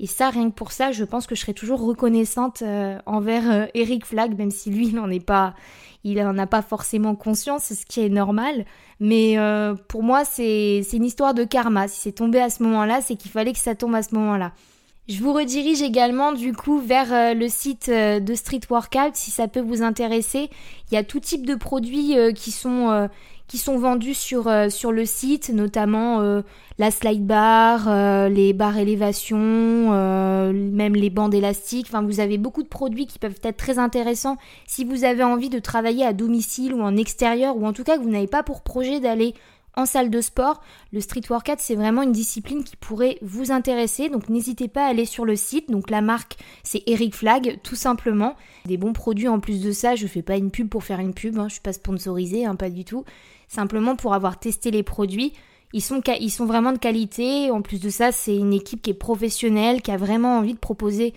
Et 0.00 0.06
ça, 0.06 0.30
rien 0.30 0.50
que 0.50 0.54
pour 0.54 0.70
ça, 0.70 0.92
je 0.92 1.04
pense 1.04 1.26
que 1.26 1.34
je 1.34 1.40
serai 1.40 1.54
toujours 1.54 1.80
reconnaissante 1.84 2.62
euh, 2.62 2.98
envers 3.06 3.50
euh, 3.50 3.66
Eric 3.74 4.06
Flag, 4.06 4.36
même 4.38 4.52
si 4.52 4.70
lui, 4.70 4.88
il 4.88 4.94
n'en 4.94 5.10
est 5.10 5.24
pas, 5.24 5.54
il 6.04 6.20
a 6.20 6.46
pas 6.46 6.62
forcément 6.62 7.16
conscience, 7.16 7.72
ce 7.72 7.84
qui 7.84 8.00
est 8.00 8.08
normal. 8.08 8.64
Mais 9.00 9.38
euh, 9.38 9.74
pour 9.74 10.04
moi, 10.04 10.24
c'est 10.24 10.82
une 10.92 11.04
histoire 11.04 11.34
de 11.34 11.42
karma. 11.42 11.88
Si 11.88 12.00
c'est 12.00 12.12
tombé 12.12 12.38
à 12.40 12.50
ce 12.50 12.62
moment-là, 12.62 13.00
c'est 13.00 13.16
qu'il 13.16 13.30
fallait 13.30 13.52
que 13.52 13.58
ça 13.58 13.74
tombe 13.74 13.94
à 13.96 14.02
ce 14.02 14.14
moment-là. 14.14 14.52
Je 15.08 15.22
vous 15.22 15.32
redirige 15.32 15.80
également 15.80 16.32
du 16.32 16.52
coup 16.52 16.78
vers 16.78 17.10
euh, 17.14 17.32
le 17.32 17.48
site 17.48 17.88
euh, 17.88 18.20
de 18.20 18.34
Street 18.34 18.60
Workout 18.68 19.14
si 19.14 19.30
ça 19.30 19.48
peut 19.48 19.62
vous 19.62 19.80
intéresser. 19.80 20.50
Il 20.90 20.94
y 20.94 20.98
a 20.98 21.02
tout 21.02 21.18
type 21.18 21.46
de 21.46 21.54
produits 21.54 22.18
euh, 22.18 22.32
qui 22.32 22.50
sont 22.50 23.08
vendus 23.78 24.12
sur, 24.12 24.52
sur 24.68 24.92
le 24.92 25.06
site, 25.06 25.48
notamment 25.48 26.42
la 26.78 26.90
slide 26.90 27.26
bar, 27.26 27.88
les 28.28 28.52
barres 28.52 28.76
élévation, 28.76 29.38
même 30.52 30.94
les 30.94 31.08
bandes 31.08 31.34
élastiques. 31.34 31.86
Enfin, 31.88 32.02
vous 32.02 32.20
avez 32.20 32.36
beaucoup 32.36 32.62
de 32.62 32.68
produits 32.68 33.06
qui 33.06 33.18
peuvent 33.18 33.40
être 33.42 33.56
très 33.56 33.78
intéressants 33.78 34.36
si 34.66 34.84
vous 34.84 35.04
avez 35.04 35.24
envie 35.24 35.48
de 35.48 35.58
travailler 35.58 36.04
à 36.04 36.12
domicile 36.12 36.74
ou 36.74 36.82
en 36.82 36.96
extérieur, 36.96 37.56
ou 37.56 37.66
en 37.66 37.72
tout 37.72 37.84
cas 37.84 37.96
que 37.96 38.02
vous 38.02 38.10
n'avez 38.10 38.26
pas 38.26 38.42
pour 38.42 38.60
projet 38.60 39.00
d'aller 39.00 39.34
en 39.78 39.86
salle 39.86 40.10
de 40.10 40.20
sport. 40.20 40.60
Le 40.92 41.00
street 41.00 41.22
workout, 41.30 41.58
c'est 41.58 41.76
vraiment 41.76 42.02
une 42.02 42.12
discipline 42.12 42.64
qui 42.64 42.76
pourrait 42.76 43.18
vous 43.22 43.52
intéresser. 43.52 44.08
Donc 44.08 44.28
n'hésitez 44.28 44.68
pas 44.68 44.84
à 44.84 44.88
aller 44.88 45.04
sur 45.04 45.24
le 45.24 45.36
site. 45.36 45.70
Donc 45.70 45.88
la 45.88 46.00
marque, 46.00 46.36
c'est 46.64 46.82
Eric 46.86 47.14
Flag, 47.14 47.60
tout 47.62 47.76
simplement. 47.76 48.34
Des 48.66 48.76
bons 48.76 48.92
produits 48.92 49.28
en 49.28 49.38
plus 49.38 49.62
de 49.62 49.70
ça. 49.70 49.94
Je 49.94 50.06
fais 50.06 50.22
pas 50.22 50.36
une 50.36 50.50
pub 50.50 50.68
pour 50.68 50.82
faire 50.82 50.98
une 50.98 51.14
pub. 51.14 51.38
Hein. 51.38 51.46
Je 51.48 51.54
suis 51.54 51.62
pas 51.62 51.72
sponsorisée, 51.72 52.44
hein, 52.44 52.56
pas 52.56 52.70
du 52.70 52.84
tout. 52.84 53.04
Simplement 53.46 53.94
pour 53.94 54.14
avoir 54.14 54.38
testé 54.38 54.70
les 54.72 54.82
produits. 54.82 55.32
Ils 55.72 55.82
sont, 55.82 56.00
ils 56.20 56.30
sont 56.30 56.46
vraiment 56.46 56.72
de 56.72 56.78
qualité. 56.78 57.52
En 57.52 57.62
plus 57.62 57.80
de 57.80 57.88
ça, 57.88 58.10
c'est 58.10 58.36
une 58.36 58.52
équipe 58.52 58.82
qui 58.82 58.90
est 58.90 58.94
professionnelle, 58.94 59.80
qui 59.80 59.92
a 59.92 59.96
vraiment 59.96 60.38
envie 60.38 60.54
de 60.54 60.58
proposer 60.58 61.14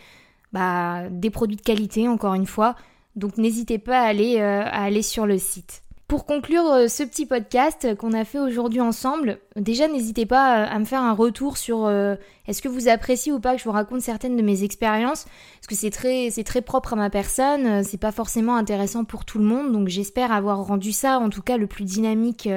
bah, 0.53 1.09
des 1.09 1.31
produits 1.31 1.57
de 1.57 1.61
qualité, 1.61 2.07
encore 2.07 2.35
une 2.35 2.45
fois. 2.45 2.75
Donc 3.15 3.37
n'hésitez 3.37 3.79
pas 3.79 3.99
à 3.99 4.03
aller, 4.03 4.37
euh, 4.39 4.61
à 4.63 4.83
aller 4.83 5.01
sur 5.01 5.25
le 5.25 5.39
site. 5.39 5.81
Pour 6.11 6.25
conclure 6.25 6.69
euh, 6.69 6.87
ce 6.89 7.03
petit 7.03 7.25
podcast 7.25 7.95
qu'on 7.95 8.11
a 8.11 8.25
fait 8.25 8.37
aujourd'hui 8.37 8.81
ensemble, 8.81 9.39
déjà 9.55 9.87
n'hésitez 9.87 10.25
pas 10.25 10.65
à 10.65 10.77
me 10.77 10.83
faire 10.83 11.01
un 11.01 11.13
retour 11.13 11.55
sur 11.55 11.85
euh, 11.85 12.15
est-ce 12.49 12.61
que 12.61 12.67
vous 12.67 12.89
appréciez 12.89 13.31
ou 13.31 13.39
pas 13.39 13.53
que 13.53 13.59
je 13.59 13.63
vous 13.63 13.71
raconte 13.71 14.01
certaines 14.01 14.35
de 14.35 14.41
mes 14.41 14.65
expériences, 14.65 15.23
parce 15.23 15.67
que 15.67 15.75
c'est 15.75 15.89
très, 15.89 16.29
c'est 16.29 16.43
très 16.43 16.61
propre 16.61 16.91
à 16.91 16.95
ma 16.97 17.09
personne, 17.09 17.65
euh, 17.65 17.81
c'est 17.81 17.97
pas 17.97 18.11
forcément 18.11 18.57
intéressant 18.57 19.05
pour 19.05 19.23
tout 19.23 19.37
le 19.37 19.45
monde, 19.45 19.71
donc 19.71 19.87
j'espère 19.87 20.33
avoir 20.33 20.61
rendu 20.65 20.91
ça 20.91 21.17
en 21.17 21.29
tout 21.29 21.41
cas 21.41 21.55
le 21.55 21.67
plus 21.67 21.85
dynamique, 21.85 22.49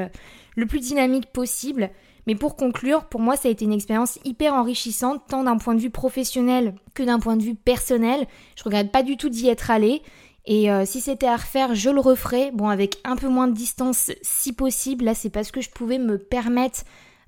le 0.56 0.66
plus 0.66 0.80
dynamique 0.80 1.30
possible. 1.32 1.90
Mais 2.26 2.34
pour 2.34 2.56
conclure, 2.56 3.04
pour 3.04 3.20
moi 3.20 3.36
ça 3.36 3.48
a 3.48 3.50
été 3.52 3.66
une 3.66 3.72
expérience 3.72 4.18
hyper 4.24 4.54
enrichissante, 4.54 5.22
tant 5.28 5.44
d'un 5.44 5.58
point 5.58 5.74
de 5.74 5.80
vue 5.80 5.90
professionnel 5.90 6.74
que 6.94 7.02
d'un 7.02 7.18
point 7.18 7.36
de 7.36 7.42
vue 7.42 7.54
personnel. 7.54 8.26
Je 8.56 8.64
regrette 8.64 8.90
pas 8.90 9.02
du 9.02 9.16
tout 9.16 9.28
d'y 9.28 9.48
être 9.48 9.70
allée. 9.70 10.02
Et 10.46 10.70
euh, 10.70 10.84
si 10.84 11.00
c'était 11.00 11.26
à 11.26 11.36
refaire, 11.36 11.74
je 11.74 11.90
le 11.90 12.00
referais. 12.00 12.50
Bon, 12.52 12.68
avec 12.68 12.98
un 13.04 13.16
peu 13.16 13.28
moins 13.28 13.48
de 13.48 13.54
distance 13.54 14.10
si 14.22 14.52
possible. 14.52 15.04
Là, 15.04 15.14
c'est 15.14 15.30
parce 15.30 15.50
que 15.50 15.60
je 15.60 15.70
pouvais 15.70 15.98
me 15.98 16.18
permettre, 16.18 16.82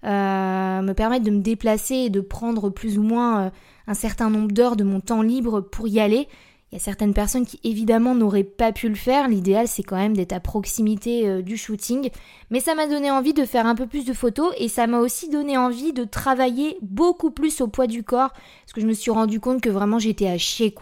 euh, 0.04 0.82
me 0.82 0.92
permettre 0.92 1.24
de 1.24 1.30
me 1.30 1.40
déplacer 1.40 1.94
et 1.94 2.10
de 2.10 2.20
prendre 2.20 2.68
plus 2.68 2.98
ou 2.98 3.02
moins 3.02 3.46
euh, 3.46 3.50
un 3.86 3.94
certain 3.94 4.28
nombre 4.28 4.52
d'heures 4.52 4.76
de 4.76 4.84
mon 4.84 5.00
temps 5.00 5.22
libre 5.22 5.60
pour 5.60 5.88
y 5.88 6.00
aller. 6.00 6.28
Certaines 6.78 7.14
personnes 7.14 7.46
qui 7.46 7.60
évidemment 7.64 8.14
n'auraient 8.14 8.44
pas 8.44 8.72
pu 8.72 8.88
le 8.88 8.94
faire. 8.94 9.28
L'idéal 9.28 9.68
c'est 9.68 9.82
quand 9.82 9.96
même 9.96 10.16
d'être 10.16 10.32
à 10.32 10.40
proximité 10.40 11.28
euh, 11.28 11.42
du 11.42 11.56
shooting. 11.56 12.10
Mais 12.50 12.60
ça 12.60 12.74
m'a 12.74 12.86
donné 12.86 13.10
envie 13.10 13.34
de 13.34 13.44
faire 13.44 13.66
un 13.66 13.74
peu 13.74 13.86
plus 13.86 14.04
de 14.04 14.12
photos 14.12 14.52
et 14.58 14.68
ça 14.68 14.86
m'a 14.86 14.98
aussi 14.98 15.28
donné 15.28 15.56
envie 15.56 15.92
de 15.92 16.04
travailler 16.04 16.78
beaucoup 16.82 17.30
plus 17.30 17.60
au 17.60 17.68
poids 17.68 17.86
du 17.86 18.02
corps. 18.02 18.32
Parce 18.32 18.72
que 18.74 18.80
je 18.80 18.86
me 18.86 18.92
suis 18.92 19.10
rendu 19.10 19.40
compte 19.40 19.60
que 19.60 19.70
vraiment 19.70 19.98
j'étais 19.98 20.28
à 20.28 20.38
chier 20.38 20.74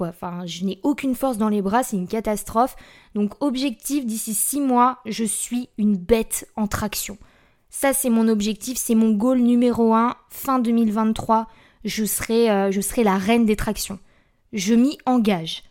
je 0.47 0.65
n'ai 0.65 0.81
aucune 0.83 1.15
force 1.15 1.39
dans 1.39 1.49
les 1.49 1.63
bras, 1.63 1.83
c'est 1.83 1.97
une 1.97 2.09
catastrophe. 2.09 2.77
Donc 3.15 3.33
objectif, 3.41 4.07
d'ici 4.07 4.35
6 4.35 4.61
mois, 4.61 4.99
je 5.07 5.25
suis 5.25 5.69
une 5.79 5.97
bête 5.97 6.49
en 6.57 6.67
traction. 6.67 7.19
Ça 7.71 7.93
c'est 7.93 8.11
mon 8.11 8.29
objectif, 8.29 8.79
c'est 8.79 8.95
mon 8.95 9.13
goal 9.13 9.39
numéro 9.39 9.95
1, 9.95 10.17
fin 10.31 10.59
2023. 10.59 11.47
Je 11.85 12.05
serai, 12.05 12.51
euh, 12.51 12.71
je 12.71 12.81
serai 12.81 13.05
la 13.05 13.19
reine 13.19 13.47
des 13.47 13.57
tractions. 13.57 13.99
Je 14.53 14.75
m'y 14.75 14.99
engage. 15.07 15.63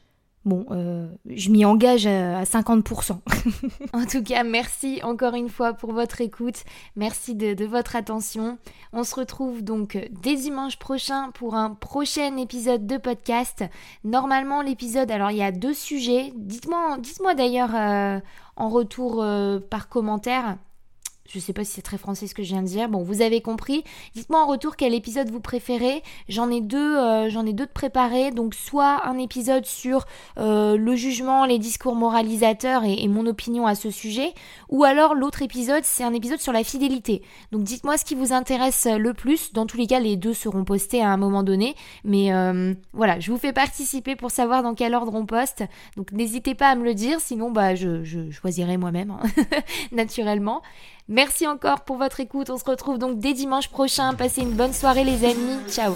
Bon, 0.46 0.66
euh, 0.72 1.08
je 1.26 1.50
m'y 1.50 1.64
engage 1.64 2.06
à 2.06 2.44
50%. 2.44 3.20
en 3.94 4.06
tout 4.06 4.22
cas, 4.24 4.44
merci 4.44 5.00
encore 5.04 5.36
une 5.36 5.48
fois 5.48 5.74
pour 5.74 5.94
votre 5.94 6.20
écoute. 6.20 6.64
Merci 6.98 7.34
de, 7.34 7.64
votre 7.66 7.96
attention. 7.96 8.58
On 8.92 9.06
se 9.06 9.16
retrouve 9.16 9.64
donc 9.64 9.98
dès 10.22 10.36
dimanche 10.36 10.78
prochain 10.78 11.32
pour 11.32 11.56
un 11.56 11.70
prochain 11.70 12.36
épisode 12.36 12.86
de 12.86 12.98
podcast. 12.98 13.64
Normalement, 14.04 14.62
l'épisode, 14.62 15.12
alors 15.12 15.32
il 15.32 15.38
y 15.38 15.44
a 15.44 15.54
deux 15.54 15.74
sujets. 15.74 16.34
Dites-moi 16.36 16.98
dites 17.00 17.22
d'ailleurs 17.38 17.74
euh, 17.74 18.20
en 18.58 18.70
retour 18.70 19.22
euh, 19.22 19.60
par 19.60 19.88
commentaire 19.88 20.58
je 21.30 21.40
sais 21.40 21.54
pas 21.54 21.64
si 21.64 21.72
c'est 21.72 21.82
très 21.82 21.98
français 21.98 22.28
ce 22.28 22.36
que 22.36 22.44
je 22.44 22.50
viens 22.50 22.62
de 22.62 22.68
dire. 22.68 22.90
Bon, 22.90 23.02
vous 23.02 23.22
avez 23.22 23.42
compris. 23.42 23.84
Dites-moi 24.14 24.44
en 24.44 24.48
retour 24.48 24.76
quel 24.76 24.94
épisode 24.94 25.30
vous 25.30 25.40
préférez. 25.40 26.04
J'en 26.28 26.50
ai 26.50 26.62
deux, 26.62 26.98
euh, 26.98 27.30
j'en 27.30 27.46
ai 27.46 27.54
deux 27.54 27.66
de 27.66 27.72
préparés. 27.72 28.32
Donc 28.32 28.54
soit 28.54 29.08
un 29.08 29.18
épisode 29.18 29.66
sur 29.66 30.06
euh, 30.38 30.76
le 30.78 30.96
jugement, 30.96 31.46
les 31.46 31.60
discours 31.60 31.96
moralisateurs 31.96 32.84
et, 32.84 33.08
mon 33.08 33.26
opinion 33.28 33.68
à 33.68 33.76
ce 33.76 33.92
sujet, 33.92 34.34
ou 34.70 34.84
alors 34.84 35.14
l'autre 35.14 35.44
épisode, 35.44 35.84
c'est 35.84 36.04
un 36.04 36.14
épisode 36.14 36.40
sur 36.40 36.52
la 36.52 36.64
fidélité. 36.64 37.22
Donc 37.52 37.64
dites-moi 37.64 37.98
ce 37.98 38.06
qui 38.06 38.16
vous 38.16 38.34
intéresse 38.34 38.86
le 38.86 39.14
plus. 39.14 39.54
Dans 39.54 39.66
tous 39.66 39.78
les 39.78 39.88
cas, 39.88 40.00
les 40.00 40.18
deux 40.18 40.34
seront 40.34 40.64
postés 40.64 41.02
à 41.02 41.10
un 41.10 41.18
moment 41.18 41.44
donné. 41.44 41.76
Mais 42.04 42.34
euh, 42.34 42.74
voilà, 42.94 43.20
je 43.20 43.32
vous 43.32 43.38
fais 43.38 43.54
participer 43.54 44.16
pour 44.16 44.32
savoir 44.32 44.64
dans 44.64 44.74
quel 44.74 44.96
ordre 44.96 45.14
on 45.14 45.26
poste. 45.26 45.64
Donc 45.96 46.12
n'hésitez 46.12 46.56
pas 46.56 46.70
à 46.70 46.76
me 46.76 46.84
le 46.84 46.94
dire, 46.94 47.20
sinon 47.20 47.52
bah 47.52 47.76
je, 47.76 48.04
je 48.04 48.32
choisirai 48.32 48.78
moi-même, 48.78 49.12
hein, 49.12 49.22
naturellement. 49.92 50.62
Merci 51.08 51.48
encore 51.48 51.82
pour 51.82 51.98
votre 51.98 52.20
écoute. 52.20 52.50
On 52.50 52.58
se 52.58 52.66
retrouve 52.66 52.98
donc 52.98 53.20
dès 53.20 53.34
dimanche 53.34 53.68
prochain. 53.68 54.14
Passez 54.14 54.42
une 54.42 54.54
bonne 54.54 54.74
soirée 54.74 55.04
les 55.04 55.26
amis. 55.26 55.60
Ciao. 55.68 55.96